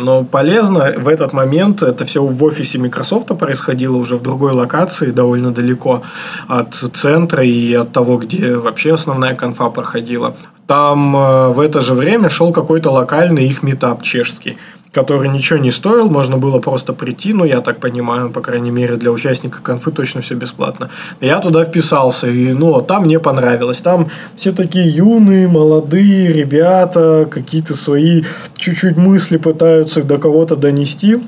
[0.01, 5.11] Но полезно в этот момент, это все в офисе Microsoft происходило уже в другой локации,
[5.11, 6.03] довольно далеко
[6.47, 10.35] от центра и от того, где вообще основная конфа проходила.
[10.67, 14.59] Там э, в это же время шел какой-то локальный их метап чешский
[14.93, 18.97] который ничего не стоил, можно было просто прийти, ну, я так понимаю, по крайней мере,
[18.97, 20.91] для участника конфы точно все бесплатно.
[21.21, 23.79] Я туда вписался, и, ну, там мне понравилось.
[23.79, 28.25] Там все такие юные, молодые ребята, какие-то свои
[28.57, 31.19] чуть-чуть мысли пытаются до кого-то донести.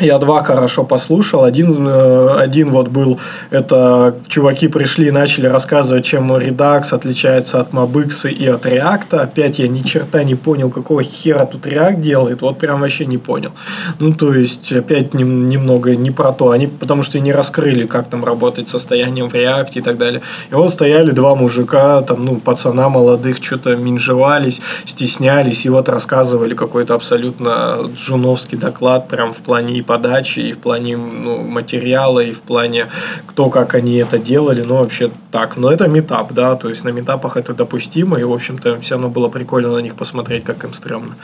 [0.00, 1.44] Я два хорошо послушал.
[1.44, 7.72] Один, э, один вот был, это чуваки пришли и начали рассказывать, чем Redux отличается от
[7.72, 9.20] Mobix и от React.
[9.20, 12.40] Опять я ни черта не понял, какого хера тут React делает.
[12.40, 13.50] Вот прям вообще не понял.
[13.98, 16.52] Ну, то есть, опять нем- немного не про то.
[16.52, 20.22] Они потому что не раскрыли, как там работать состоянием в React и так далее.
[20.50, 26.54] И вот стояли два мужика, там, ну, пацана молодых, что-то минжевались, стеснялись, и вот рассказывали
[26.54, 32.32] какой-то абсолютно джуновский доклад, прям в плане и подачи, и в плане ну, материала, и
[32.32, 32.86] в плане
[33.26, 35.56] кто как они это делали, ну, вообще так.
[35.56, 39.08] Но это метап, да, то есть на метапах это допустимо, и, в общем-то, все равно
[39.08, 41.14] было прикольно на них посмотреть, как им стрёмно.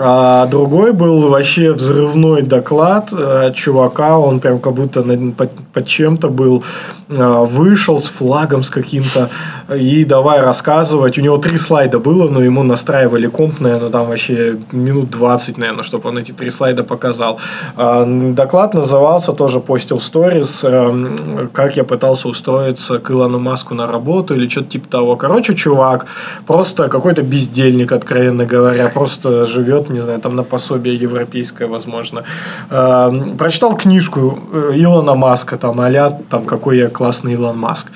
[0.00, 5.02] А другой был вообще взрывной доклад э, чувака, он прям как будто
[5.36, 6.64] под, под чем-то был,
[7.08, 9.28] э, вышел с флагом с каким-то,
[9.72, 11.18] и давай рассказывать.
[11.18, 15.84] У него три слайда было, но ему настраивали комп, наверное, там вообще минут 20, наверное,
[15.84, 17.38] чтобы он эти три слайда показал.
[17.76, 23.86] А, Доклад назывался, тоже постил сторис, эм, как я пытался устроиться к Илону Маску на
[23.86, 25.16] работу или что-то типа того.
[25.16, 26.06] Короче, чувак,
[26.46, 32.24] просто какой-то бездельник, откровенно говоря, просто живет, не знаю, там на пособие европейское, возможно.
[32.70, 37.90] Эм, Прочитал книжку э, Илона Маска, там, а там, какой я классный Илон Маск.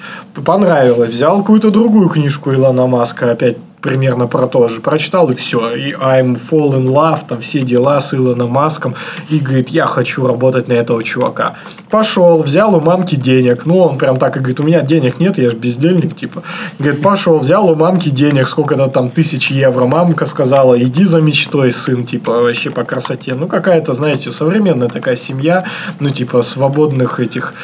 [0.44, 1.10] Понравилось.
[1.10, 4.80] Взял какую-то другую книжку Илона Маска, опять примерно про то же.
[4.80, 5.74] Прочитал и все.
[5.74, 8.94] И I'm fall in love, там все дела с Илоном Маском.
[9.30, 11.56] И говорит, я хочу работать на этого чувака.
[11.90, 13.66] Пошел, взял у мамки денег.
[13.66, 16.42] Ну, он прям так и говорит, у меня денег нет, я же бездельник, типа.
[16.78, 19.86] Говорит, пошел, взял у мамки денег, сколько-то там тысяч евро.
[19.86, 23.34] Мамка сказала, иди за мечтой, сын, типа, вообще по красоте.
[23.34, 25.64] Ну, какая-то, знаете, современная такая семья,
[26.00, 27.54] ну, типа, свободных этих,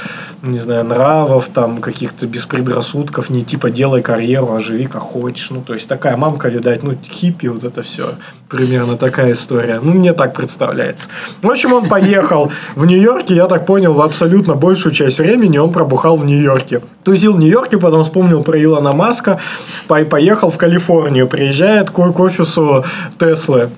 [0.42, 2.26] не знаю, нравов, там, каких-то
[2.64, 5.50] беспредрассудков, не типа, делай карьеру, а живи как хочешь.
[5.50, 8.06] Ну, то есть, такая мамка, видать, ну, хиппи, вот это все.
[8.48, 9.80] Примерно такая история.
[9.82, 11.06] Ну, мне так представляется.
[11.42, 15.72] В общем, он поехал в Нью-Йорке, я так понял, в абсолютно большую часть времени он
[15.72, 16.80] пробухал в Нью-Йорке.
[17.04, 19.40] Тузил в Нью-Йорке, потом вспомнил про Илона Маска,
[19.86, 22.84] по- поехал в Калифорнию, приезжает к, к офису
[23.18, 23.70] Теслы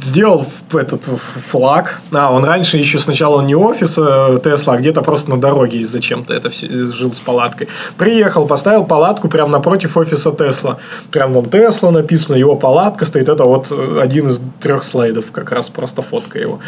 [0.00, 1.04] сделал этот
[1.48, 2.00] флаг.
[2.12, 6.34] А, он раньше еще сначала не офис э, Тесла, а где-то просто на дороге зачем-то
[6.34, 7.68] это все, жил с палаткой.
[7.96, 10.78] Приехал, поставил палатку прямо напротив офиса Тесла.
[11.10, 13.28] Прям там Тесла написано, его палатка стоит.
[13.28, 16.60] Это вот э, один из трех слайдов, как раз просто фотка его.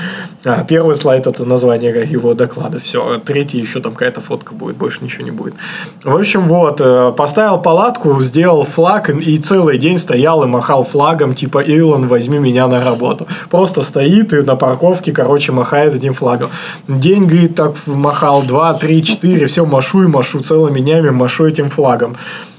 [0.45, 2.81] А, первый слайд это название его доклада.
[2.81, 5.55] Все, третий еще там какая-то фотка будет, больше ничего не будет.
[6.03, 11.35] В общем, вот, э, поставил палатку, сделал флаг и целый день стоял и махал флагом,
[11.35, 12.94] типа, Илон, возьми меня на работу.
[13.51, 16.51] Просто стоит и на парковке, короче, махает этим флагом.
[16.89, 21.71] День, говорит, так махал, два, три, четыре, все, машу и машу, целыми днями машу этим
[21.71, 22.17] флагом.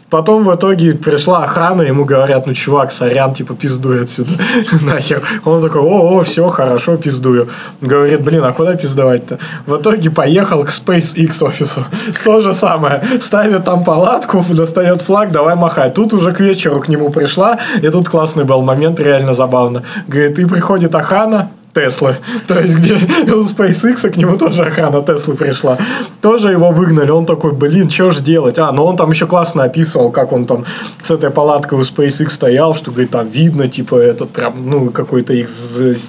[0.09, 4.29] Потом в итоге пришла охрана, ему говорят, ну, чувак, сорян, типа, пиздуй отсюда,
[4.83, 5.21] нахер.
[5.45, 7.49] Он такой, о, о, все, хорошо, пиздую.
[7.81, 9.39] Говорит, блин, а куда пиздовать-то?
[9.65, 11.85] В итоге поехал к SpaceX офису.
[12.23, 13.01] То же самое.
[13.19, 15.95] Ставит там палатку, достает флаг, давай махать.
[15.95, 19.81] Тут уже к вечеру к нему пришла, и тут классный был момент, реально забавно.
[20.07, 22.15] Говорит, и приходит охрана, Теслы.
[22.47, 25.77] То есть, где у SpaceX к нему тоже охрана Теслы пришла.
[26.21, 27.11] Тоже его выгнали.
[27.11, 28.57] Он такой, блин, что ж делать?
[28.57, 30.63] А, ну он там еще классно описывал, как он там
[31.01, 35.33] с этой палаткой у SpaceX стоял, что, говорит, там видно, типа, этот прям, ну, какой-то
[35.33, 35.49] их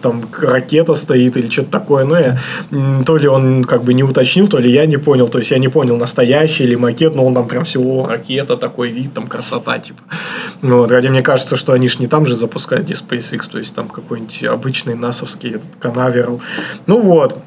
[0.00, 2.04] там ракета стоит или что-то такое.
[2.04, 2.38] Ну, я,
[3.04, 5.26] то ли он как бы не уточнил, то ли я не понял.
[5.26, 8.56] То есть, я не понял, настоящий или макет, но он там прям все, о, ракета,
[8.56, 9.98] такой вид, там красота, типа.
[10.62, 13.58] Ну, вот, ради мне кажется, что они ж не там же запускают, где SpaceX, то
[13.58, 16.40] есть, там какой-нибудь обычный насовский этот канаверал.
[16.86, 17.42] Ну, вот.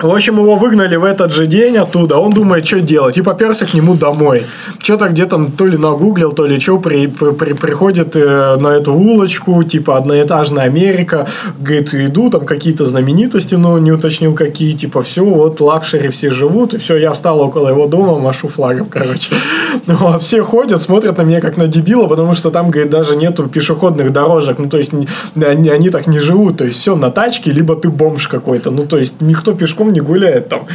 [0.00, 2.16] В общем, его выгнали в этот же день оттуда.
[2.18, 3.16] Он думает, что делать.
[3.16, 4.44] И поперся к нему домой.
[4.78, 8.92] Что-то где-то то ли нагуглил, то ли что, при, при- при- приходит э, на эту
[8.92, 11.26] улочку, типа одноэтажная Америка.
[11.58, 14.72] Говорит, иду, там какие-то знаменитости, но не уточнил какие.
[14.72, 16.74] Типа, все, вот лакшери все живут.
[16.74, 19.36] И все, я встал около его дома, машу флагом, короче.
[19.86, 23.46] Вот, все ходят, смотрят на меня как на дебила, потому что там, говорит, даже нету
[23.48, 24.58] пешеходных дорожек.
[24.58, 24.92] Ну, то есть,
[25.36, 26.58] они, они так не живут.
[26.58, 28.70] То есть, все на тачке, либо ты бомж какой-то.
[28.70, 30.66] Ну, то есть, никто пешком не гуляет там.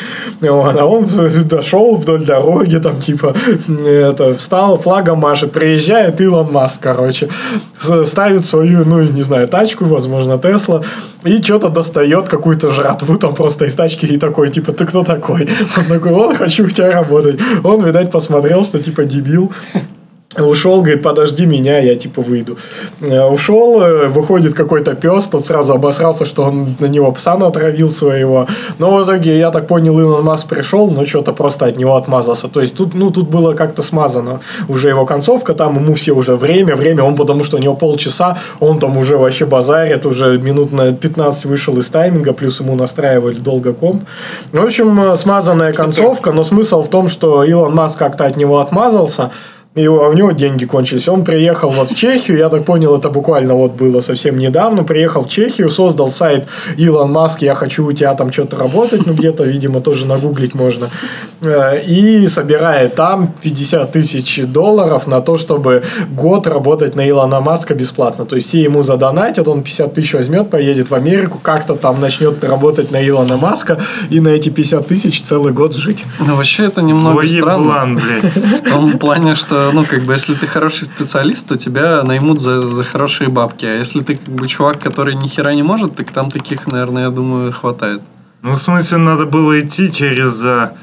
[0.41, 1.05] Вот, а он
[1.45, 3.35] дошел вдоль дороги, там, типа,
[3.85, 7.29] это, встал, флагом машет, приезжает Илон Маск, короче,
[8.05, 10.83] ставит свою, ну, не знаю, тачку, возможно, Тесла,
[11.23, 15.49] и что-то достает какую-то жратву там просто из тачки и такой, типа, ты кто такой?
[15.77, 17.39] Он такой, вот, хочу у тебя работать.
[17.63, 19.51] Он, видать, посмотрел, что, типа, дебил,
[20.37, 22.59] Ушел, говорит, подожди меня, я типа выйду.
[23.01, 27.89] Э, Ушел, э, выходит какой-то пес, тот сразу обосрался, что он на него пса натравил
[27.89, 28.45] своего.
[28.77, 32.47] Но в итоге, я так понял, Илон Маск пришел, но что-то просто от него отмазался.
[32.47, 36.35] То есть тут, ну, тут было как-то смазано уже его концовка, там ему все уже
[36.35, 40.71] время, время, он потому что у него полчаса, он там уже вообще базарит, уже минут
[40.71, 44.03] на 15 вышел из тайминга, плюс ему настраивали долго комп.
[44.51, 48.59] В общем, э, смазанная концовка, но смысл в том, что Илон Маск как-то от него
[48.59, 49.31] отмазался,
[49.75, 51.07] и у а у него деньги кончились.
[51.07, 54.83] Он приехал вот в Чехию, я так понял, это буквально вот было совсем недавно.
[54.83, 59.13] Приехал в Чехию, создал сайт Илон Маск, я хочу у тебя там что-то работать, ну
[59.13, 60.89] где-то, видимо, тоже нагуглить можно.
[61.43, 67.75] Э, И собирает там 50 тысяч долларов на то, чтобы год работать на Илона Маска
[67.75, 68.25] бесплатно.
[68.25, 72.43] То есть все ему задонатят, он 50 тысяч возьмет, поедет в Америку, как-то там начнет
[72.43, 73.77] работать на Илона Маска
[74.09, 76.03] и на эти 50 тысяч целый год жить.
[76.19, 77.61] Ну, вообще это немного Твой странно.
[77.61, 78.33] еблан, блядь.
[78.61, 82.61] В том плане, что, ну, как бы, если ты хороший специалист, то тебя наймут за,
[82.61, 83.65] за хорошие бабки.
[83.65, 87.03] А если ты, как бы, чувак, который ни хера не может, так там таких, наверное,
[87.03, 88.01] я думаю, хватает.
[88.41, 90.43] Ну, в смысле, надо было идти через...
[90.43, 90.73] а,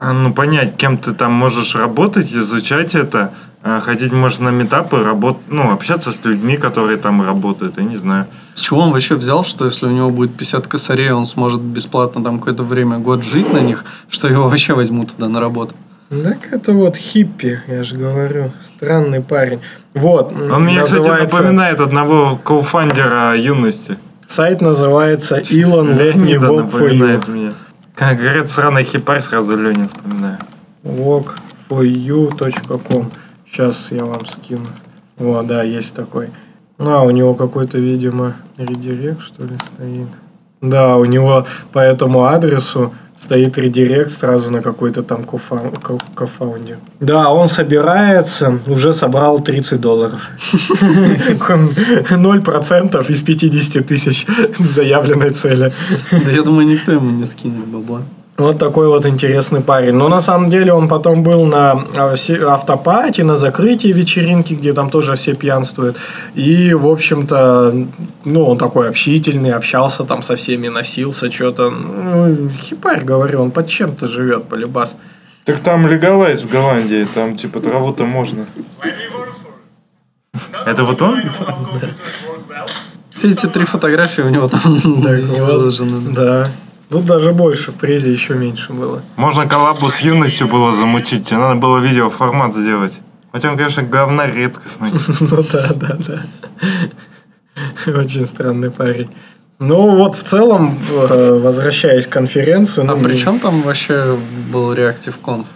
[0.00, 5.02] а, Ну, понять, кем ты там можешь работать, изучать это, а, ходить, может, на метапы,
[5.02, 5.38] работ...
[5.48, 8.26] ну, общаться с людьми, которые там работают, я не знаю.
[8.54, 12.22] С чего он вообще взял, что если у него будет 50 косарей, он сможет бесплатно
[12.22, 15.74] там какое-то время, год жить на них, что его вообще возьмут туда на работу?
[16.12, 18.52] Так это вот хиппи, я же говорю.
[18.76, 19.60] Странный парень.
[19.94, 20.30] Вот.
[20.32, 23.96] Он мне, кстати, напоминает одного коуфандера юности.
[24.28, 27.52] Сайт называется Me Леонида напоминает мне.
[27.94, 30.36] Как говорят, сраный хипарь, сразу Леня вспоминаю.
[30.84, 33.10] walkforyou.com
[33.46, 34.66] Сейчас я вам скину.
[35.18, 36.28] О, да, есть такой.
[36.78, 40.08] А, у него какой-то, видимо, редирект, что ли, стоит.
[40.60, 42.92] Да, у него по этому адресу
[43.22, 46.76] стоит редирект сразу на какой-то там кофа- ко- кофаундер.
[47.00, 50.28] Да, он собирается, уже собрал 30 долларов.
[51.48, 51.68] Он
[52.10, 54.26] 0% из 50 тысяч
[54.58, 55.72] заявленной цели.
[56.10, 58.02] Да я думаю, никто ему не скинет бабла.
[58.42, 59.94] Вот такой вот интересный парень.
[59.94, 62.14] Но на самом деле он потом был на а,
[62.48, 65.96] автопати, на закрытии вечеринки, где там тоже все пьянствуют.
[66.34, 67.86] И, в общем-то,
[68.24, 71.70] ну, он такой общительный, общался там со всеми, носился, что-то.
[71.70, 74.96] Ну, хипарь, говорю, он под чем-то живет, полюбас.
[75.44, 78.46] Так там легалайз в Голландии, там типа траву-то можно.
[80.66, 81.22] Это вот он?
[83.10, 86.12] Все эти три фотографии у него там выложены.
[86.12, 86.50] Да.
[86.92, 89.00] Тут даже больше, в презе еще меньше было.
[89.16, 93.00] Можно коллабу с юностью было замутить, тебе надо было видеоформат сделать.
[93.32, 94.90] Хотя он, конечно, говнарь редкостный.
[95.20, 97.98] Ну да, да, да.
[97.98, 99.08] Очень странный парень.
[99.58, 104.18] Ну вот в целом, э, возвращаясь к конференции, А ну, при чем там вообще
[104.52, 105.46] был Reactive Conf?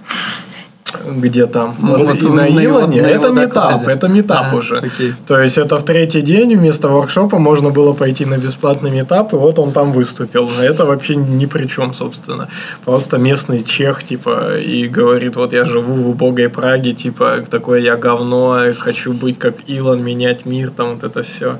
[1.07, 1.75] Где там?
[1.79, 3.03] Ну, Вот вот и на на Илоне.
[3.03, 4.79] на Это метап, это метап А, уже.
[4.79, 5.15] окей.
[5.27, 9.37] То есть это в третий день вместо воркшопа можно было пойти на бесплатный метап, и
[9.37, 10.49] вот он там выступил.
[10.59, 12.49] А Это вообще ни при чем, собственно.
[12.85, 17.97] Просто местный чех, типа, и говорит, вот я живу в убогой Праге, типа, такое я
[17.97, 21.59] говно, хочу быть как Илон, менять мир, там вот это все.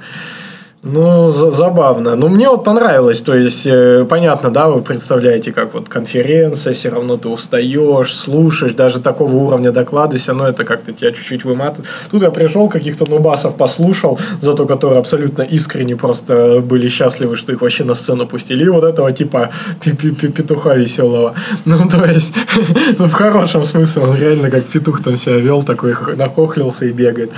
[0.89, 2.15] Ну, за- забавно.
[2.17, 3.19] Ну, мне вот понравилось.
[3.21, 8.73] То есть, э, понятно, да, вы представляете, как вот конференция, все равно ты устаешь, слушаешь,
[8.73, 11.89] даже такого уровня доклады, все равно это как-то тебя чуть-чуть выматывает.
[12.11, 17.63] Тут я пришел, каких-то нубасов послушал, зато которые абсолютно искренне просто были счастливы, что их
[17.63, 18.65] вообще на сцену пустили.
[18.65, 19.51] И вот этого типа
[19.83, 21.35] петуха веселого.
[21.65, 22.33] Ну, то есть,
[22.99, 27.31] ну, в хорошем смысле, он реально как петух там себя вел, такой нахохлился и бегает.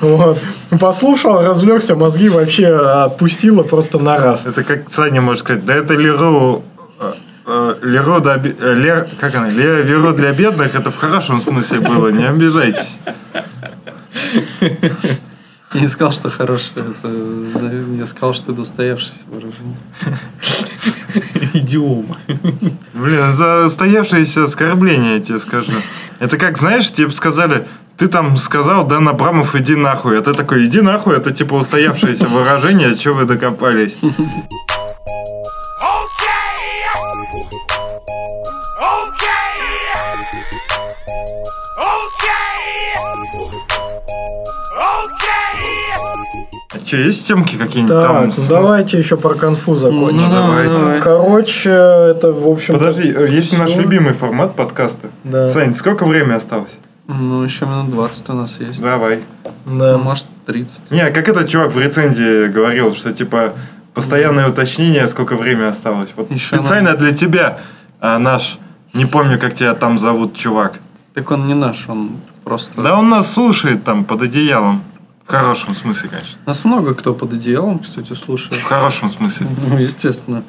[0.00, 0.38] Вот.
[0.80, 4.46] Послушал, развлекся, мозги вообще отпустило просто на раз.
[4.46, 6.62] Это как Саня может сказать, да это Леру...
[7.00, 7.12] э,
[7.46, 9.48] э, Леру да, оби- э, Лер, как она?
[9.48, 12.98] Ле- Леру для бедных, это в хорошем смысле было, не обижайтесь.
[15.74, 16.86] Я не сказал, что хорошее.
[16.86, 17.08] Это,
[17.98, 19.78] я сказал, что это устоявшееся выражение.
[21.54, 22.14] Идиом.
[22.92, 25.72] Блин, за стоявшееся оскорбление, я тебе скажу.
[26.18, 27.66] Это как, знаешь, тебе бы сказали,
[27.96, 30.18] ты там сказал, Дэн Абрамов, иди нахуй.
[30.18, 33.96] А ты такой, иди нахуй, это типа устоявшееся выражение, что вы докопались.
[46.92, 48.44] Что, есть темки какие-нибудь Так, там?
[48.48, 50.18] давайте еще про конфу закончим.
[50.18, 51.00] Ну, давай.
[51.00, 55.08] Короче, это, в общем Подожди, э, есть наш любимый формат подкаста.
[55.24, 55.48] Да.
[55.48, 56.76] Сань, сколько времени осталось?
[57.08, 58.82] Ну, еще минут 20 у нас есть.
[58.82, 59.20] Давай.
[59.64, 59.96] Да.
[59.96, 60.90] Ну, Может, 30.
[60.90, 63.54] Не, как этот чувак в рецензии говорил, что типа
[63.94, 66.12] постоянное уточнение, сколько времени осталось.
[66.14, 67.58] Вот Ещё специально для тебя
[68.00, 68.58] а, наш,
[68.92, 70.80] не помню, как тебя там зовут, чувак.
[71.14, 72.82] Так он не наш, он просто...
[72.82, 74.82] Да он нас слушает там под одеялом.
[75.32, 76.38] В хорошем смысле, конечно.
[76.44, 78.60] Нас много кто под одеялом, кстати, слушает.
[78.60, 79.46] В хорошем смысле.
[79.66, 80.44] Ну, естественно.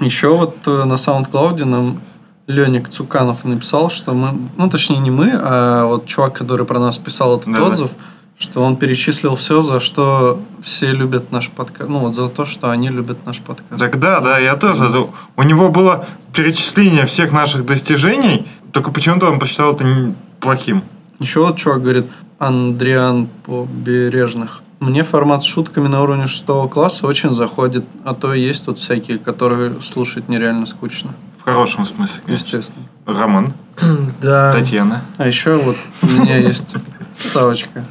[0.00, 2.00] Еще вот э, на SoundCloud нам
[2.46, 6.96] Леник Цуканов написал, что мы, ну точнее не мы, а вот чувак, который про нас
[6.96, 7.66] писал этот Да-да.
[7.66, 7.90] отзыв,
[8.38, 11.90] что он перечислил все, за что все любят наш подкаст.
[11.90, 13.78] Ну вот за то, что они любят наш подкаст.
[13.78, 15.06] Так да, да, я тоже.
[15.36, 20.82] У него было перечисление всех наших достижений, только почему-то он посчитал это плохим.
[21.18, 22.06] Еще вот чувак говорит,
[22.38, 24.62] Андриан Побережных.
[24.80, 29.18] Мне формат с шутками на уровне шестого класса очень заходит, а то есть тут всякие,
[29.18, 31.14] которые слушать нереально скучно.
[31.36, 32.44] В хорошем смысле, конечно.
[32.46, 32.86] Естественно.
[33.06, 33.54] Роман,
[34.22, 34.52] Да.
[34.52, 35.02] Татьяна.
[35.16, 36.76] А еще вот у меня есть
[37.16, 37.84] ставочка.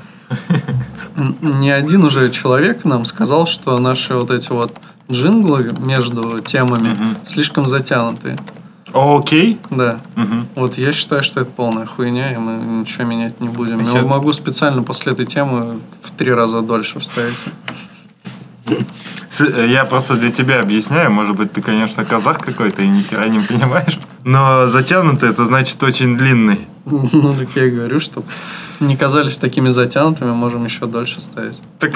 [1.42, 4.74] Не один уже человек нам сказал, что наши вот эти вот
[5.12, 7.18] джинглы между темами Мгм.
[7.26, 8.38] слишком затянутые.
[8.98, 9.60] Окей.
[9.70, 10.02] Да.
[10.16, 10.48] Мгм.
[10.56, 13.80] Вот я считаю, что это полная хуйня, и мы ничего менять не будем.
[13.84, 17.38] Я Ещё- могу специально после этой темы в три раза дольше вставить.
[19.40, 21.12] Э, Я просто для тебя объясняю.
[21.12, 24.00] Может быть, ты, конечно, казах какой-то и ни хера не понимаешь.
[24.24, 26.68] Но затянутый это значит очень длинный.
[26.86, 28.24] Ну, так я и говорю, что
[28.80, 31.60] не казались такими затянутыми, можем еще дольше ставить.
[31.80, 31.96] Так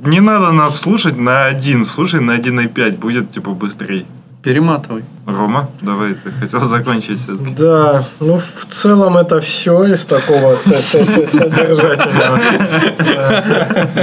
[0.00, 1.84] не надо нас слушать на один.
[1.84, 2.98] Слушай на 1,5.
[2.98, 4.04] Будет типа быстрее.
[4.46, 5.02] Перематывай.
[5.26, 7.50] Рома, давай, ты хотел закончить все-таки.
[7.58, 12.38] Да, ну в целом это все из такого содержательного.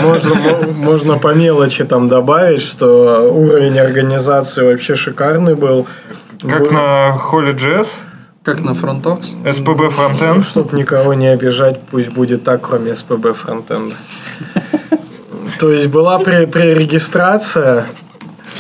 [0.04, 5.88] Можно, мо- можно по мелочи там добавить, что уровень организации вообще шикарный был.
[6.42, 7.88] Как Был- на HolyJS,
[8.44, 9.36] Как на FrontTalks.
[9.46, 10.44] SPB Ну, Frontend.
[10.44, 13.96] чтоб никого не обижать, пусть будет так, кроме SPB Frontend а.
[15.58, 17.86] То есть была при, пререгистрация.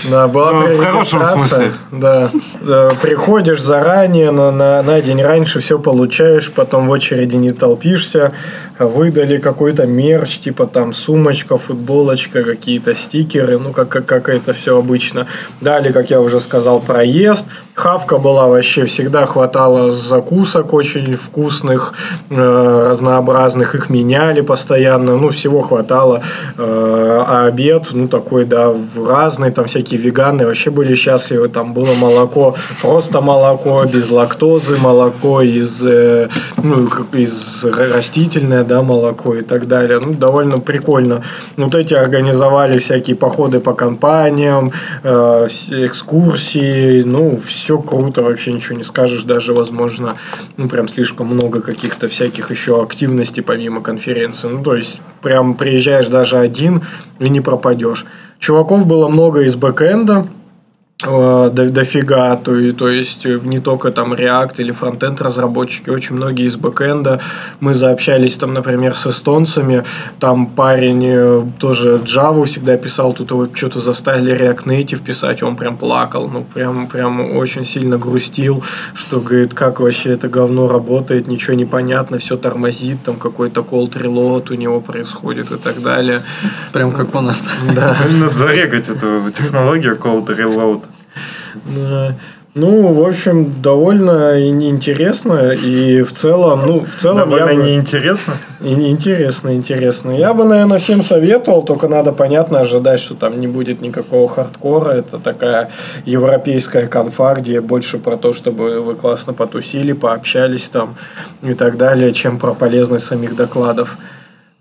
[0.09, 1.71] Да, была Ну, в хорошем смысле.
[1.91, 2.29] Да.
[2.61, 8.31] Э, Приходишь заранее, на, на, на день раньше все получаешь, потом в очереди не толпишься.
[8.79, 14.77] Выдали какой-то мерч, типа там сумочка, футболочка, какие-то стикеры, ну как, как, как это все
[14.77, 15.27] обычно.
[15.61, 17.45] Дали, как я уже сказал, проезд.
[17.75, 21.93] Хавка была вообще всегда хватало закусок очень вкусных,
[22.29, 23.75] э, разнообразных.
[23.75, 26.21] Их меняли постоянно, ну всего хватало.
[26.57, 31.47] Э, а обед, ну такой, да, разный, там всякие веганы вообще были счастливы.
[31.47, 36.29] Там было молоко, просто молоко, без лактозы, молоко из, э,
[36.63, 39.99] ну, из ра- растительное, да, молоко и так далее.
[39.99, 41.23] Ну, довольно прикольно.
[41.57, 44.71] Вот эти организовали всякие походы по компаниям,
[45.03, 50.15] э, экскурсии, ну, все круто, вообще ничего не скажешь, даже, возможно,
[50.57, 54.47] ну, прям слишком много каких-то всяких еще активностей помимо конференции.
[54.47, 56.83] Ну, то есть, прям приезжаешь даже один
[57.19, 58.05] и не пропадешь.
[58.43, 60.27] Чуваков было много из бэкэнда,
[61.01, 66.15] до, дофига, то, и- то есть э, не только там React или фронтенд разработчики, очень
[66.15, 67.19] многие из бэкэнда.
[67.59, 69.83] Мы заобщались там, например, с эстонцами,
[70.19, 75.55] там парень э, тоже Java всегда писал, тут его что-то заставили React Native писать, он
[75.55, 78.63] прям плакал, ну прям, прям очень сильно грустил,
[78.93, 83.93] что говорит, как вообще это говно работает, ничего не понятно, все тормозит, там какой-то cold
[83.93, 86.21] reload у него происходит и так далее.
[86.71, 87.49] Прям как у нас.
[87.75, 87.97] Да.
[88.09, 90.83] Надо зарегать эту технологию Cold Reload.
[91.65, 92.15] Да.
[92.55, 98.33] Ну, в общем, довольно интересно, и в целом, ну, в целом я Довольно бы- неинтересно.
[98.61, 100.11] и не- интересно, интересно.
[100.11, 104.91] Я бы, наверное, всем советовал, только надо, понятно, ожидать, что там не будет никакого хардкора.
[104.91, 105.71] Это такая
[106.05, 110.95] европейская конфа, где больше про то, чтобы вы классно потусили, пообщались там
[111.41, 113.97] и так далее, чем про полезность самих докладов.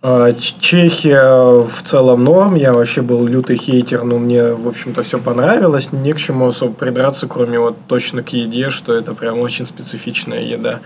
[0.05, 5.21] А, Чехия в целом норм, я вообще был лютый хейтер, но мне, в общем-то, все
[5.21, 9.65] понравилось, не к чему особо придраться, кроме вот точно к еде, что это прям очень
[9.65, 10.81] специфичная еда.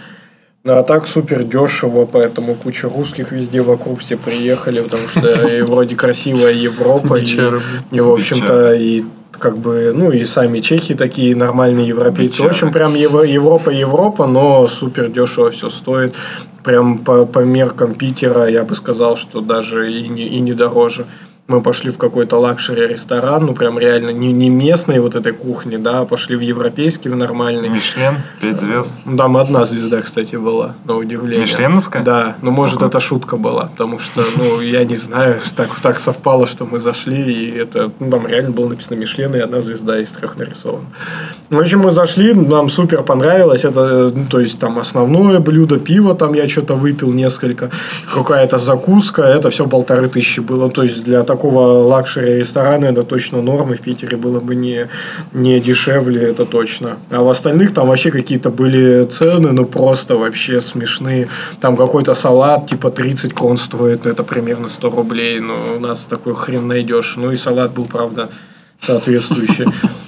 [0.64, 5.62] Ну, а так супер дешево, поэтому куча русских везде вокруг все приехали, потому что и
[5.62, 7.24] вроде красивая Европа, и,
[7.92, 9.04] и, в общем-то, и
[9.38, 12.34] как бы, ну, и сами чехи такие нормальные европейцы.
[12.34, 12.50] В Бичары.
[12.50, 16.14] общем, прям Европа, Европа, но супер дешево все стоит.
[16.64, 21.06] Прям по, по меркам Питера я бы сказал, что даже и не, и не дороже.
[21.48, 25.76] Мы пошли в какой-то лакшери ресторан, ну прям реально не, не местной вот этой кухни,
[25.76, 27.68] да, а пошли в европейский, в нормальный.
[27.68, 28.94] Мишлен, 5 звезд.
[29.04, 31.42] Ну, Там одна звезда, кстати, была, на удивление.
[31.42, 32.02] Мишленовская?
[32.02, 32.86] Да, но может Ага.
[32.86, 37.22] это шутка была, потому что, ну, я не знаю, так, так совпало, что мы зашли,
[37.32, 40.86] и это, ну, там реально было написано Мишлен, и одна звезда из трех нарисована.
[41.48, 46.16] В общем, мы зашли, нам супер понравилось, это, ну, то есть, там, основное блюдо, пиво,
[46.16, 47.70] там я что-то выпил несколько,
[48.12, 53.02] какая-то закуска, это все полторы тысячи было, то есть, для такого такого лакшери ресторана это
[53.02, 54.88] точно норм, и в Питере было бы не,
[55.34, 56.96] не дешевле, это точно.
[57.10, 61.28] А в остальных там вообще какие-то были цены, ну просто вообще смешные.
[61.60, 66.06] Там какой-то салат типа 30 крон стоит, ну это примерно 100 рублей, но у нас
[66.08, 67.16] такой хрен найдешь.
[67.16, 68.30] Ну и салат был, правда,
[68.80, 69.66] соответствующий.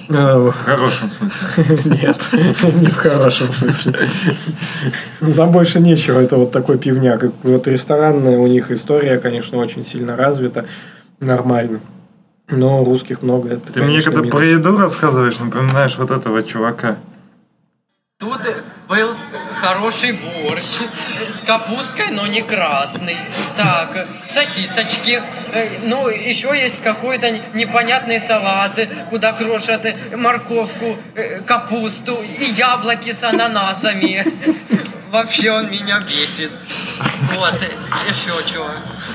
[0.09, 1.97] Э, В хорошем смысле.
[2.01, 2.17] Нет,
[2.81, 4.09] не в хорошем смысле.
[5.35, 7.25] Там больше нечего, это вот такой пивняк.
[7.43, 10.65] Вот ресторанная у них история, конечно, очень сильно развита,
[11.19, 11.79] нормально.
[12.47, 13.49] Но русских много.
[13.53, 14.35] Это, Ты мне конечно, когда минус.
[14.35, 16.97] про еду рассказываешь, напоминаешь вот этого чувака.
[18.19, 18.41] Тут
[18.89, 19.15] был
[19.61, 23.15] хороший борщ с капусткой, но не красный.
[23.55, 25.21] Так, сосисочки.
[25.53, 28.77] Э, Ну, еще есть какой-то непонятный салат,
[29.09, 29.85] куда крошат
[30.17, 34.25] морковку, э, капусту и яблоки с ананасами.
[35.11, 36.51] Вообще он меня бесит.
[37.35, 37.53] Вот,
[38.07, 38.67] еще чего.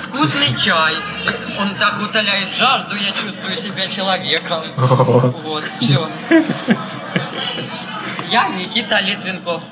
[0.09, 0.95] Вкусный чай.
[1.61, 4.61] Он так утоляет жажду, я чувствую себя человеком.
[4.77, 6.09] Вот, все.
[8.31, 9.63] Я Никита Литвинков.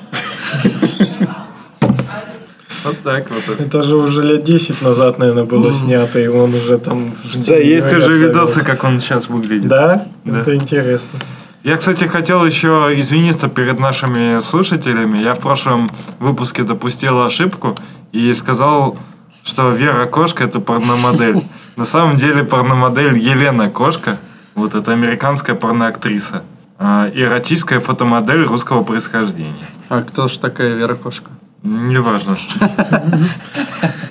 [2.83, 3.59] Вот так вот.
[3.59, 7.13] Это же уже лет 10 назад, наверное, было снято, и он уже там...
[7.13, 9.67] в Да, есть уже видосы, как он сейчас выглядит.
[9.67, 10.07] Да?
[10.25, 10.41] Да.
[10.41, 11.19] Это интересно.
[11.63, 15.19] Я, кстати, хотел еще извиниться перед нашими слушателями.
[15.19, 15.89] Я в прошлом
[16.19, 17.73] выпуске допустил ошибку
[18.11, 18.97] и сказал,
[19.43, 21.41] что Вера Кошка– это порномодель.
[21.77, 24.19] На самом деле порномодель Елена Кошка.
[24.55, 26.43] Вот это американская порноактриса.
[26.77, 29.65] А, Эротическая фотомодель русского происхождения.
[29.87, 31.29] А кто ж такая Вера Кошка?
[31.63, 32.35] Неважно.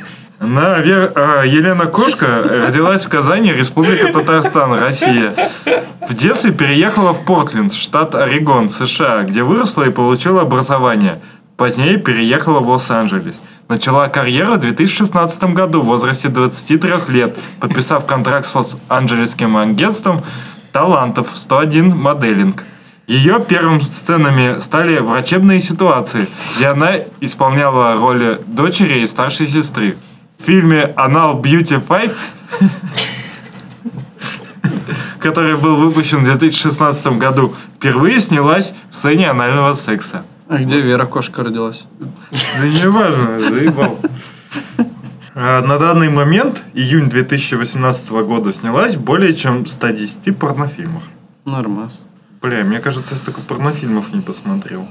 [0.42, 2.26] Она, Вера- а, Елена Кошка
[2.66, 5.32] родилась в Казани, Республика Татарстан, Россия.
[6.08, 11.22] В детстве переехала в Портленд, штат Орегон, США, где выросла и получила образование.
[11.56, 13.40] Позднее переехала в Лос-Анджелес.
[13.68, 20.22] Начала карьеру в 2016 году в возрасте 23 лет, подписав контракт с Лос-Анджелесским агентством
[20.72, 22.64] талантов 101 моделинг.
[23.06, 26.26] Ее первыми сценами стали врачебные ситуации,
[26.56, 29.96] где она исполняла роли дочери и старшей сестры.
[30.42, 32.12] В фильме «Anal Beauty 5»,
[35.20, 40.24] который был выпущен в 2016 году, впервые снялась в сцене анального секса.
[40.48, 41.86] А где Вера Кошка родилась?
[42.60, 44.00] Да не важно, заебал.
[45.36, 51.04] А, На данный момент, июнь 2018 года, снялась более чем 110 порнофильмах.
[51.44, 52.02] Нормас.
[52.40, 54.88] Бля, мне кажется, я столько порнофильмов не посмотрел.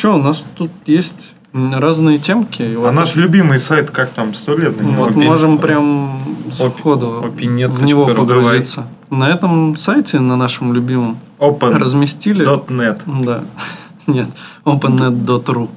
[0.00, 2.62] Че, у нас тут есть разные темки.
[2.62, 5.04] А вот наш любимый сайт, как там, сто лет на него?
[5.04, 8.86] Вот Опи- можем прям сходу опинет в него погрузиться.
[9.10, 12.46] На этом сайте, на нашем любимом, разместили...
[12.46, 13.02] Open.net.
[13.26, 13.44] Да.
[14.06, 14.28] Нет,
[14.64, 15.68] opennet.ru.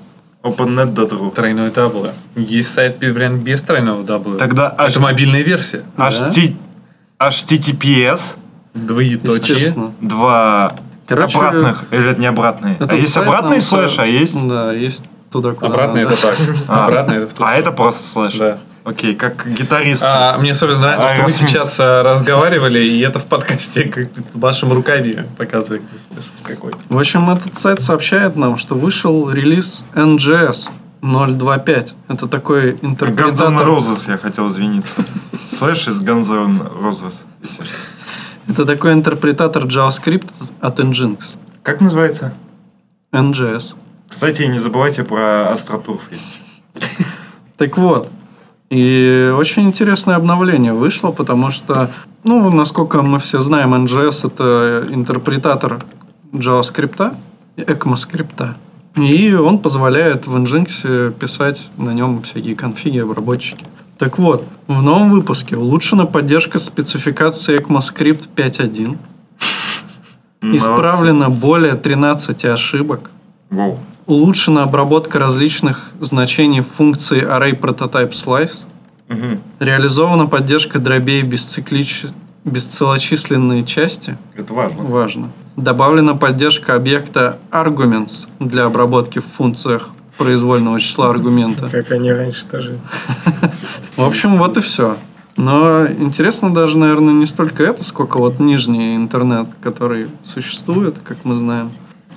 [0.41, 1.33] Opennet.ru.
[1.33, 2.13] Тройной W.
[2.37, 4.37] Есть сайт вариант без тройного W.
[4.37, 5.83] Тогда Это мобильная версия.
[5.97, 6.55] HT
[7.19, 8.35] HTTPS
[8.73, 9.75] Двоеточие.
[9.99, 10.71] Два
[11.07, 12.77] Короче, обратных, или это не обратные?
[12.79, 14.47] А есть нам слэш, а есть...
[14.47, 16.37] Да, есть туда, куда Обратно это так.
[16.67, 16.85] А.
[16.85, 18.35] Обратно это в ту А это просто слэш?
[18.35, 18.57] Да.
[18.85, 20.03] Окей, как гитарист.
[20.03, 24.39] А, мне особенно нравится, что мы сейчас а, разговаривали, и это в подкасте как в
[24.39, 25.83] вашем рукаве показывает,
[26.43, 26.73] какой.
[26.89, 30.69] В общем, этот сайт сообщает нам, что вышел релиз NGS
[31.01, 31.91] 0.2.5.
[32.09, 33.67] Это такой Guns N' интерпретатор...
[33.67, 34.95] Roses, я хотел извиниться.
[35.51, 37.15] Слэш из Guns N' Roses.
[38.47, 40.29] Это такой интерпретатор JavaScript
[40.59, 41.37] от Nginx.
[41.63, 42.33] Как называется?
[43.13, 43.75] NGS.
[44.09, 46.01] Кстати, не забывайте про Астротурф.
[47.57, 48.09] Так вот,
[48.69, 51.89] и очень интересное обновление вышло, потому что,
[52.23, 55.83] ну, насколько мы все знаем, NGS это интерпретатор
[56.33, 57.15] JavaScript,
[57.55, 58.55] ECMAScript.
[58.95, 63.65] И он позволяет в Nginx писать на нем всякие конфиги, обработчики.
[64.03, 68.97] Так вот, в новом выпуске улучшена поддержка спецификации ECMAScript 5.1.
[70.41, 73.11] Исправлено более 13 ошибок.
[73.49, 73.79] Воу.
[74.05, 78.65] Улучшена обработка различных значений функции Array Prototype Slice.
[79.07, 79.39] Мгм.
[79.61, 82.07] Реализована поддержка дробей бесциклич...
[82.43, 84.17] бесцелочисленные части.
[84.35, 84.83] Это важно.
[84.83, 85.31] Важно.
[85.55, 91.69] Добавлена поддержка объекта arguments для обработки в функциях произвольного числа аргумента.
[91.69, 92.79] Как они раньше тоже.
[93.97, 94.97] В общем, вот и все.
[95.35, 101.35] Но интересно даже, наверное, не столько это, сколько вот нижний интернет, который существует, как мы
[101.35, 101.71] знаем.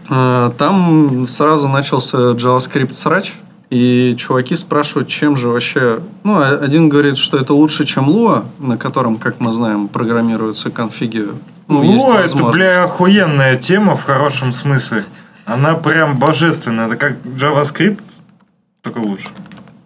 [0.09, 3.35] А, Там сразу начался JavaScript срач,
[3.71, 6.01] И чуваки спрашивают, чем же вообще...
[6.23, 10.71] Ну, а- один говорит, что это лучше, чем Lua, на котором, как мы знаем, программируются
[10.71, 11.27] конфиги.
[11.67, 15.05] Ну, Луа это, бля, охуенная тема в хорошем смысле.
[15.47, 16.89] Она прям божественная.
[16.89, 18.01] Это как JavaScript,
[18.83, 19.29] только лучше.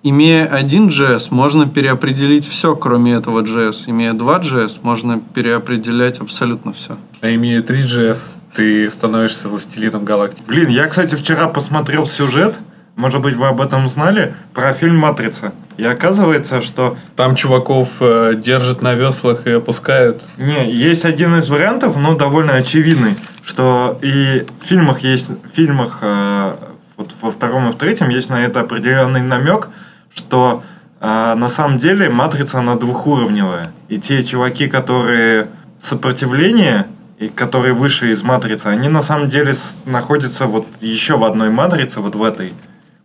[0.02, 3.84] Имея один JS, можно переопределить все, кроме этого JS.
[3.86, 6.96] Имея два JS, можно переопределять абсолютно все.
[7.20, 10.46] А имея 3GS, ты становишься властелином галактики.
[10.48, 12.58] Блин, я, кстати, вчера посмотрел сюжет,
[12.96, 15.52] может быть, вы об этом знали, про фильм «Матрица».
[15.76, 16.98] И оказывается, что...
[17.16, 20.26] Там чуваков э, держат на веслах и опускают.
[20.36, 25.30] Не, есть один из вариантов, но довольно очевидный, что и в фильмах есть...
[25.30, 26.56] В фильмах э,
[26.96, 29.70] вот во втором и в третьем есть на это определенный намек,
[30.14, 30.62] что
[31.00, 33.72] э, на самом деле «Матрица», она двухуровневая.
[33.88, 35.48] И те чуваки, которые
[35.80, 36.88] сопротивление
[37.18, 39.54] и которые выше из матрицы, они на самом деле
[39.86, 42.52] находятся вот еще в одной матрице, вот в этой.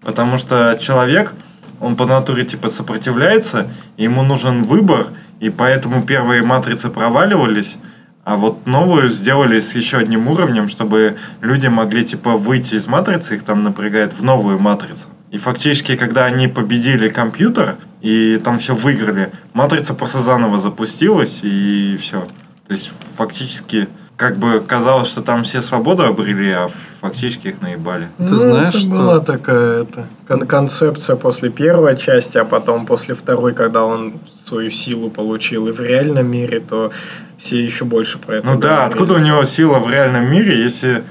[0.06, 1.34] Потому что человек,
[1.82, 5.08] он по натуре типа сопротивляется, ему нужен выбор,
[5.40, 7.78] и поэтому первые матрицы проваливались,
[8.24, 13.36] а вот новую сделали с еще одним уровнем, чтобы люди могли типа выйти из матрицы,
[13.36, 15.06] их там напрягает в новую матрицу.
[15.32, 21.98] И фактически, когда они победили компьютер и там все выиграли, матрица просто заново запустилась и
[22.00, 22.22] все.
[22.68, 26.70] То есть фактически как бы казалось, что там все свободу обрели, а
[27.02, 28.08] фактически их наебали.
[28.18, 32.86] Ты знаешь, Ну, это что- была такая это, кон- концепция после первой части, а потом
[32.86, 36.92] после второй, когда он свою силу получил и в реальном мире, то
[37.38, 38.94] все еще больше про это Ну да, говорили.
[38.94, 41.04] откуда у него сила в реальном мире, если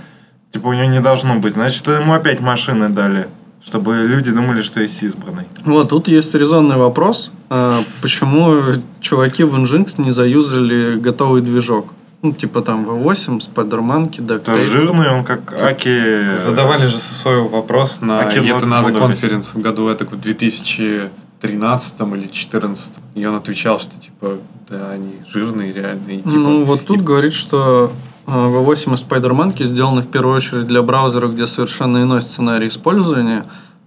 [0.51, 1.53] типа у него не должно быть?
[1.53, 3.29] Значит, ему опять машины дали,
[3.63, 5.45] чтобы люди думали, что есть избранный.
[5.65, 7.31] Вот, тут есть резонный вопрос.
[7.51, 8.63] а, Почему
[9.01, 11.93] чуваки в Nginx не заюзали готовый движок?
[12.25, 14.65] Ну, типа там V8, Spider-Man, Duct Tape.
[14.65, 16.33] жирный, он как Аки...
[16.33, 22.93] Задавали же свой вопрос на А много Conference в году, это в 2013 или 2014.
[23.15, 24.39] И он отвечал, что типа,
[24.71, 26.21] да, они жирные, реальные.
[26.21, 27.93] и, типа, Ну, вот тут и- говорит, что
[28.27, 33.45] а, V8 и Spider-Man сделаны в первую очередь для браузеров, где совершенно иной сценарий использования,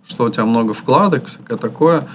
[0.08, 2.08] что у тебя много вкладок, всякое такое,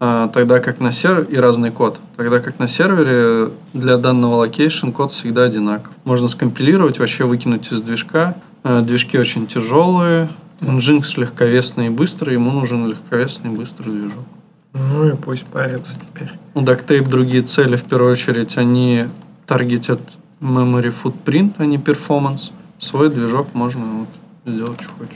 [0.00, 2.00] тогда как на сервере и разный код.
[2.16, 5.92] Тогда как на сервере для данного location код всегда одинаков.
[6.04, 8.36] Можно скомпилировать, вообще выкинуть из движка.
[8.62, 10.28] А, Движки очень тяжелые,
[10.60, 14.24] Nginx легковесный и быстрый, ему нужен легковесный и быстрый движок.
[14.72, 16.30] Ну и пусть парятся теперь.
[16.54, 19.06] У Duktape другие цели, в первую очередь, они
[19.46, 20.00] таргетят
[20.40, 22.52] memory footprint, а не performance.
[22.78, 24.08] Свой движок можно вот
[24.46, 25.14] сделать, что хочешь.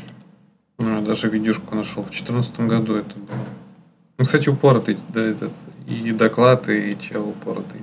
[0.78, 3.38] Ну, я даже видюшку нашел в 2014 году это было.
[4.16, 5.52] Ну, кстати, упоротый, да, этот,
[5.88, 7.82] и доклад, и чел упоротый.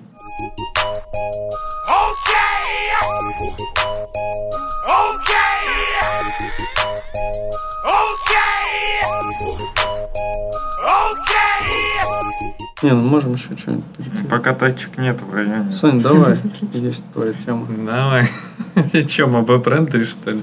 [12.84, 14.24] Не, ну можем еще что-нибудь перейти.
[14.28, 15.72] Пока тачек нет в районе.
[15.72, 16.38] Сань, давай,
[16.74, 17.68] есть твоя тема.
[17.86, 18.26] Давай.
[19.08, 20.42] Че, мы брендери, что ли?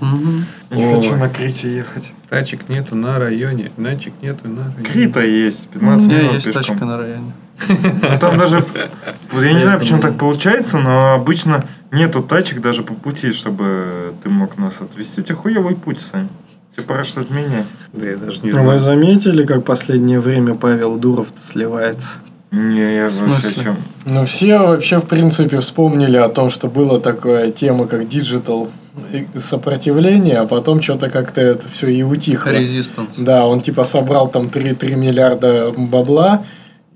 [0.71, 2.13] Не хочу на Крите ехать.
[2.29, 4.85] Тачек нету на районе, начек нету на районе.
[4.85, 6.63] Крита есть, У 15 меня минут есть пешком.
[6.63, 7.33] тачка на районе.
[7.69, 8.65] Ну, Там даже,
[9.33, 14.15] вот я не знаю, почему так получается, но обычно нету тачек даже по пути, чтобы
[14.23, 15.23] ты мог нас отвезти.
[15.23, 16.29] У тебя хуевый путь, Сань.
[16.77, 17.67] Тебе пора что-то менять.
[17.93, 18.81] Да я даже не А вы знаю.
[18.81, 22.09] заметили, как последнее время Павел Дуров-то сливается?
[22.51, 23.51] Не, я вообще смысле?
[23.51, 23.77] о чем?
[24.07, 28.69] Ну, все вообще, в принципе, вспомнили о том, что была такая тема, как digital
[29.37, 32.51] сопротивление, а потом что-то как-то это все и утихло.
[32.51, 33.15] Resistance.
[33.19, 36.45] Да, он типа собрал там 3, 3 миллиарда бабла,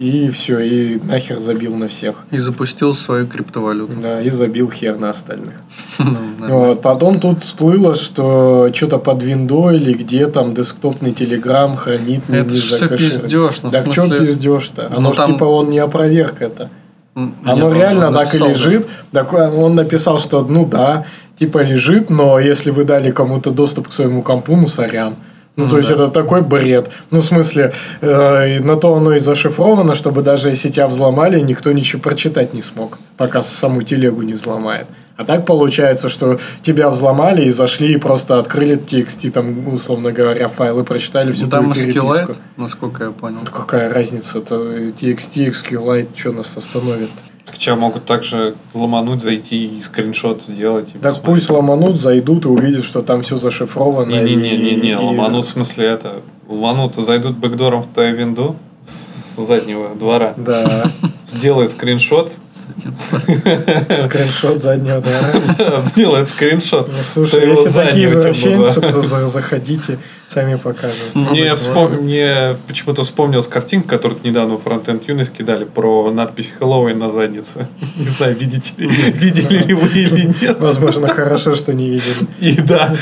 [0.02, 2.24] и все, и нахер забил на всех.
[2.32, 3.92] И запустил свою криптовалюту.
[4.02, 5.54] Да, и забил хер на остальных.
[6.38, 6.58] Ну.
[6.58, 12.50] Вот, потом тут всплыло, что что-то под виндой или где там десктопный телеграм хранит Это
[12.50, 13.22] не ж всё закэшированный.
[13.22, 14.92] пиздёж, ну, в так смысле- что пиздешь-то?
[14.96, 16.68] Оно ж типа он не опроверг это.
[17.14, 18.48] Оно реально так и да.
[18.48, 18.88] лежит.
[19.12, 21.04] Так он написал, что ну да,
[21.38, 25.14] типа лежит, но если вы дали кому-то доступ к своему компу, ну сорян.
[25.56, 25.96] Ну, Ну то есть да.
[25.96, 26.90] это такой бред.
[27.10, 31.40] Ну, в смысле, э, и на то оно и зашифровано, чтобы даже если тебя взломали,
[31.40, 34.86] никто ничего прочитать не смог, пока саму телегу не взломает.
[35.16, 40.48] А так получается, что тебя взломали и зашли и просто открыли TXT, там, условно говоря,
[40.48, 41.72] файлы, прочитали всю Ну, Там.
[41.72, 43.40] SQLite, насколько я понял.
[43.44, 44.38] Какая разница?
[44.38, 47.10] Это TXT, SQLite, что нас остановит?
[47.46, 50.88] Так что могут также ломануть, зайти и скриншот сделать.
[50.94, 54.10] и Так пусть ломанут, зайдут и увидят, что там все зашифровано.
[54.10, 56.22] Не-не-не-не, ломанут в смысле это.
[56.48, 60.84] Ломанут, зайдут бэкдором в твою винду с заднего двора, Да.
[61.24, 62.32] сделай скриншот,
[64.02, 65.80] Скриншот заднего двора.
[65.86, 66.88] Сделает скриншот.
[66.88, 69.98] Ну, слушай, если такие извращенцы, то за- заходите,
[70.28, 70.96] сами покажем.
[71.14, 76.98] Мне, вспом- мне почему-то вспомнилась картинка, которую недавно в Frontend Юность кидали про надпись Хэллоуин
[76.98, 77.68] на заднице.
[77.96, 80.60] Не знаю, видите, видели ли вы или нет.
[80.60, 82.28] Возможно, хорошо, что не видели.
[82.40, 82.94] И да,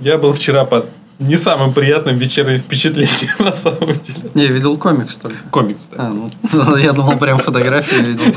[0.00, 0.86] я был вчера под
[1.22, 4.30] не самым приятным вечерним впечатлением на самом деле.
[4.34, 5.38] Не, я видел комикс только.
[5.50, 5.96] Комикс, да.
[6.06, 8.34] А, ну, я думал, прям фотографии видел.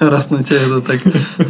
[0.00, 1.00] Раз на тебя это так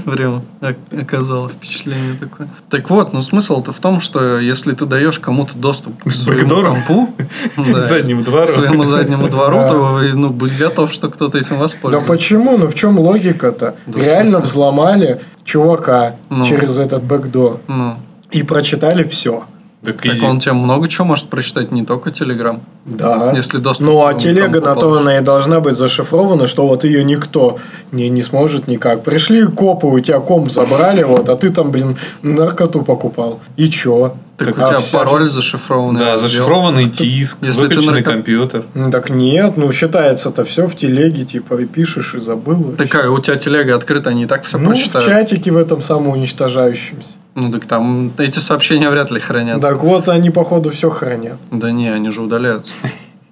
[0.04, 2.48] прям ок- оказало впечатление такое.
[2.70, 6.74] Так вот, ну смысл-то в том, что если ты даешь кому-то доступ к своему бэкдору?
[6.86, 7.14] компу,
[7.56, 8.46] да, К заднему двору.
[8.48, 9.68] своему заднему двору, Да.
[9.68, 12.08] то ну, будь готов, что кто-то этим Да воспользуется.
[12.08, 12.56] почему?
[12.56, 13.76] Ну в чем логика-то?
[13.86, 16.46] Да, Реально взломали чувака Ну.
[16.46, 17.96] через этот бэкдор Ну,
[18.30, 19.44] и прочитали все.
[19.84, 22.60] Так так он тебе много чего может прочитать, не только Телеграм.
[22.84, 23.32] Да.
[23.34, 27.04] Если доступ Ну, а телега на то она и должна быть зашифрована, что вот ее
[27.04, 27.58] никто
[27.92, 29.04] не, не сможет никак.
[29.04, 33.40] Пришли копы, у тебя комп забрали, вот, а ты там, блин, наркоту покупал.
[33.56, 34.14] И чё?
[34.38, 35.98] Так у А тебя вся- пароль зашифрованный.
[35.98, 36.28] Да, раздел.
[36.30, 38.64] зашифрованный диск, Если ты выключенный нарко- компьютер.
[38.74, 42.74] Ну, Так нет, ну считается-то все в телеге, типа, и пишешь и забыл.
[42.78, 45.06] Так а у тебя телега открыта, они и так все ну, в прочитают.
[45.06, 47.12] чатике в этом самоуничтожающемся.
[47.34, 49.68] Ну так там эти сообщения вряд ли хранятся.
[49.68, 51.38] Так вот, они, походу, все хранят.
[51.50, 52.72] Да не, они же удаляются.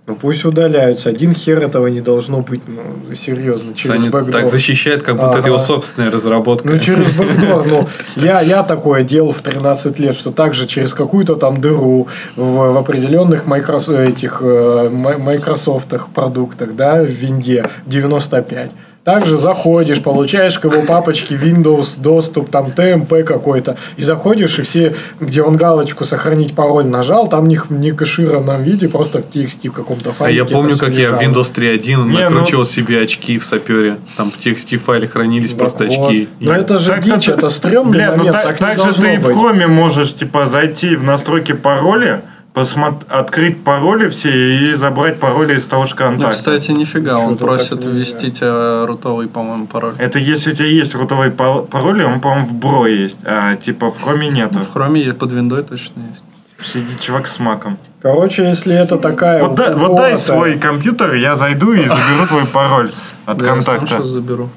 [0.07, 1.09] Ну пусть удаляются.
[1.09, 4.33] Один хер этого не должно быть, ну, серьезно, через Саня бэкдор.
[4.43, 5.49] так защищает, как будто это Ага.
[5.49, 6.69] его собственная разработка.
[6.69, 11.35] Ну, через бэкдор, ну, я, я такое делал в 13 лет, что также через какую-то
[11.35, 18.73] там дыру в, в определенных майкрос, этих э, майкрософтах продуктах, да, в винде 95.
[19.07, 24.97] Также заходишь, получаешь к его папочке Windows доступ, там TMP какой-то, и заходишь, и все,
[25.21, 29.69] где он галочку «Сохранить пароль» нажал, там не, в не кэшированном виде, просто в TXT
[29.69, 30.39] в каком-то А файлике.
[30.39, 31.35] я помню, это как всё я в лежало.
[31.35, 33.99] Windows 3.1 Не, накручивал себе очки в сапере.
[34.17, 35.93] Там в TXT файле хранились Так просто вот.
[36.09, 36.29] очки.
[36.41, 38.93] Но это же Так-то дичь, ты- это стрёмный Бля, ну момент, так, так, не так
[38.97, 39.37] же ты и в быть.
[39.39, 42.23] хроме можешь, типа, зайти в настройки пароля,
[42.57, 44.31] посмотр- открыть пароли все
[44.71, 46.31] и забрать пароли из того же Ну, контакта.
[46.33, 49.93] кстати, нифига, он Что-то просит ввести тебе рутовый, по-моему, пароль.
[49.99, 53.91] Это если у тебя есть рутовый па- пароль, он, по-моему, в бро есть, а типа
[53.91, 54.61] в хроме нету.
[54.61, 56.23] В хроме под виндой точно есть.
[56.65, 57.77] Сидит чувак с маком.
[58.01, 59.43] Короче, если это такая...
[59.43, 62.91] Вот, да- вот дай свой компьютер, я зайду и заберу твой пароль
[63.27, 63.87] от Да, я сам контакта.
[63.97, 64.49] сейчас заберу.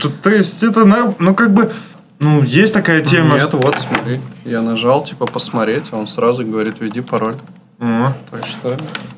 [0.00, 1.70] Тут, то есть это, на- ну как бы,
[2.20, 3.56] ну есть такая тема, Нет, что...
[3.56, 4.20] вот, смотри.
[4.44, 7.36] Я нажал, типа, посмотреть, а он сразу говорит, введи пароль.
[7.80, 8.76] О, Так что...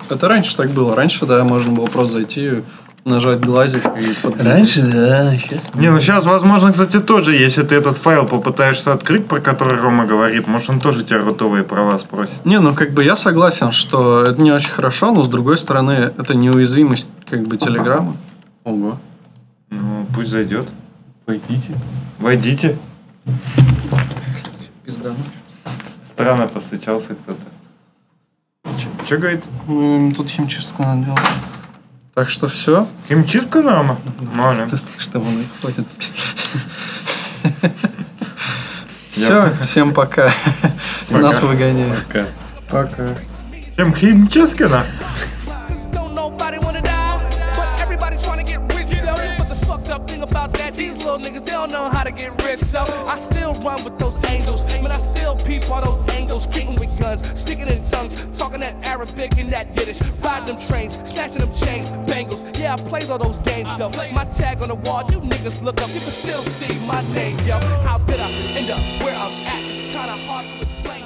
[0.09, 0.95] Это раньше так было.
[0.95, 2.63] Раньше, да, можно было просто зайти,
[3.05, 4.93] нажать глазик и подглядеть.
[4.93, 5.75] да, сейчас.
[5.75, 10.07] Не, ну сейчас, возможно, кстати, тоже, если ты этот файл попытаешься открыть, про который Рома
[10.07, 12.45] говорит, может, он тоже тебя рутовые права спросит.
[12.45, 16.13] Не, ну как бы я согласен, что это не очень хорошо, но с другой стороны,
[16.17, 18.17] это неуязвимость как бы телеграмма.
[18.65, 18.99] Ого.
[19.71, 20.69] Ну, пусть зайдет.
[21.25, 21.75] Пойдите.
[22.19, 22.79] Войдите.
[24.85, 25.15] Пизда.
[26.05, 27.41] Странно постучался кто-то.
[29.07, 29.45] Че говорит?
[30.17, 31.21] Тут химчистку надо делать.
[32.15, 32.87] Так что все.
[33.09, 33.99] Химчистку Рома?
[34.35, 34.69] Мало.
[34.99, 35.87] Что он их хватит.
[39.11, 40.33] Все, всем пока.
[41.11, 42.05] Нас выгоняют.
[42.07, 42.27] Пока.
[42.69, 43.15] Пока.
[43.73, 44.85] Всем химчистку на.
[51.17, 52.61] Little niggas, they don't know how to get rich.
[52.61, 54.65] So I still run with those angels.
[54.65, 58.87] Man, I still peep all those angels, kicking with guns, speaking in tongues, talking that
[58.87, 60.01] Arabic and that Yiddish.
[60.23, 62.43] Riding them trains, snatching them chains, bangles.
[62.59, 63.91] Yeah, I played all those games though.
[64.13, 67.39] My tag on the wall, you niggas look up, you can still see my name,
[67.47, 67.59] yo.
[67.87, 69.63] How did I end up where I'm at?
[69.65, 71.02] It's kinda hard to explain.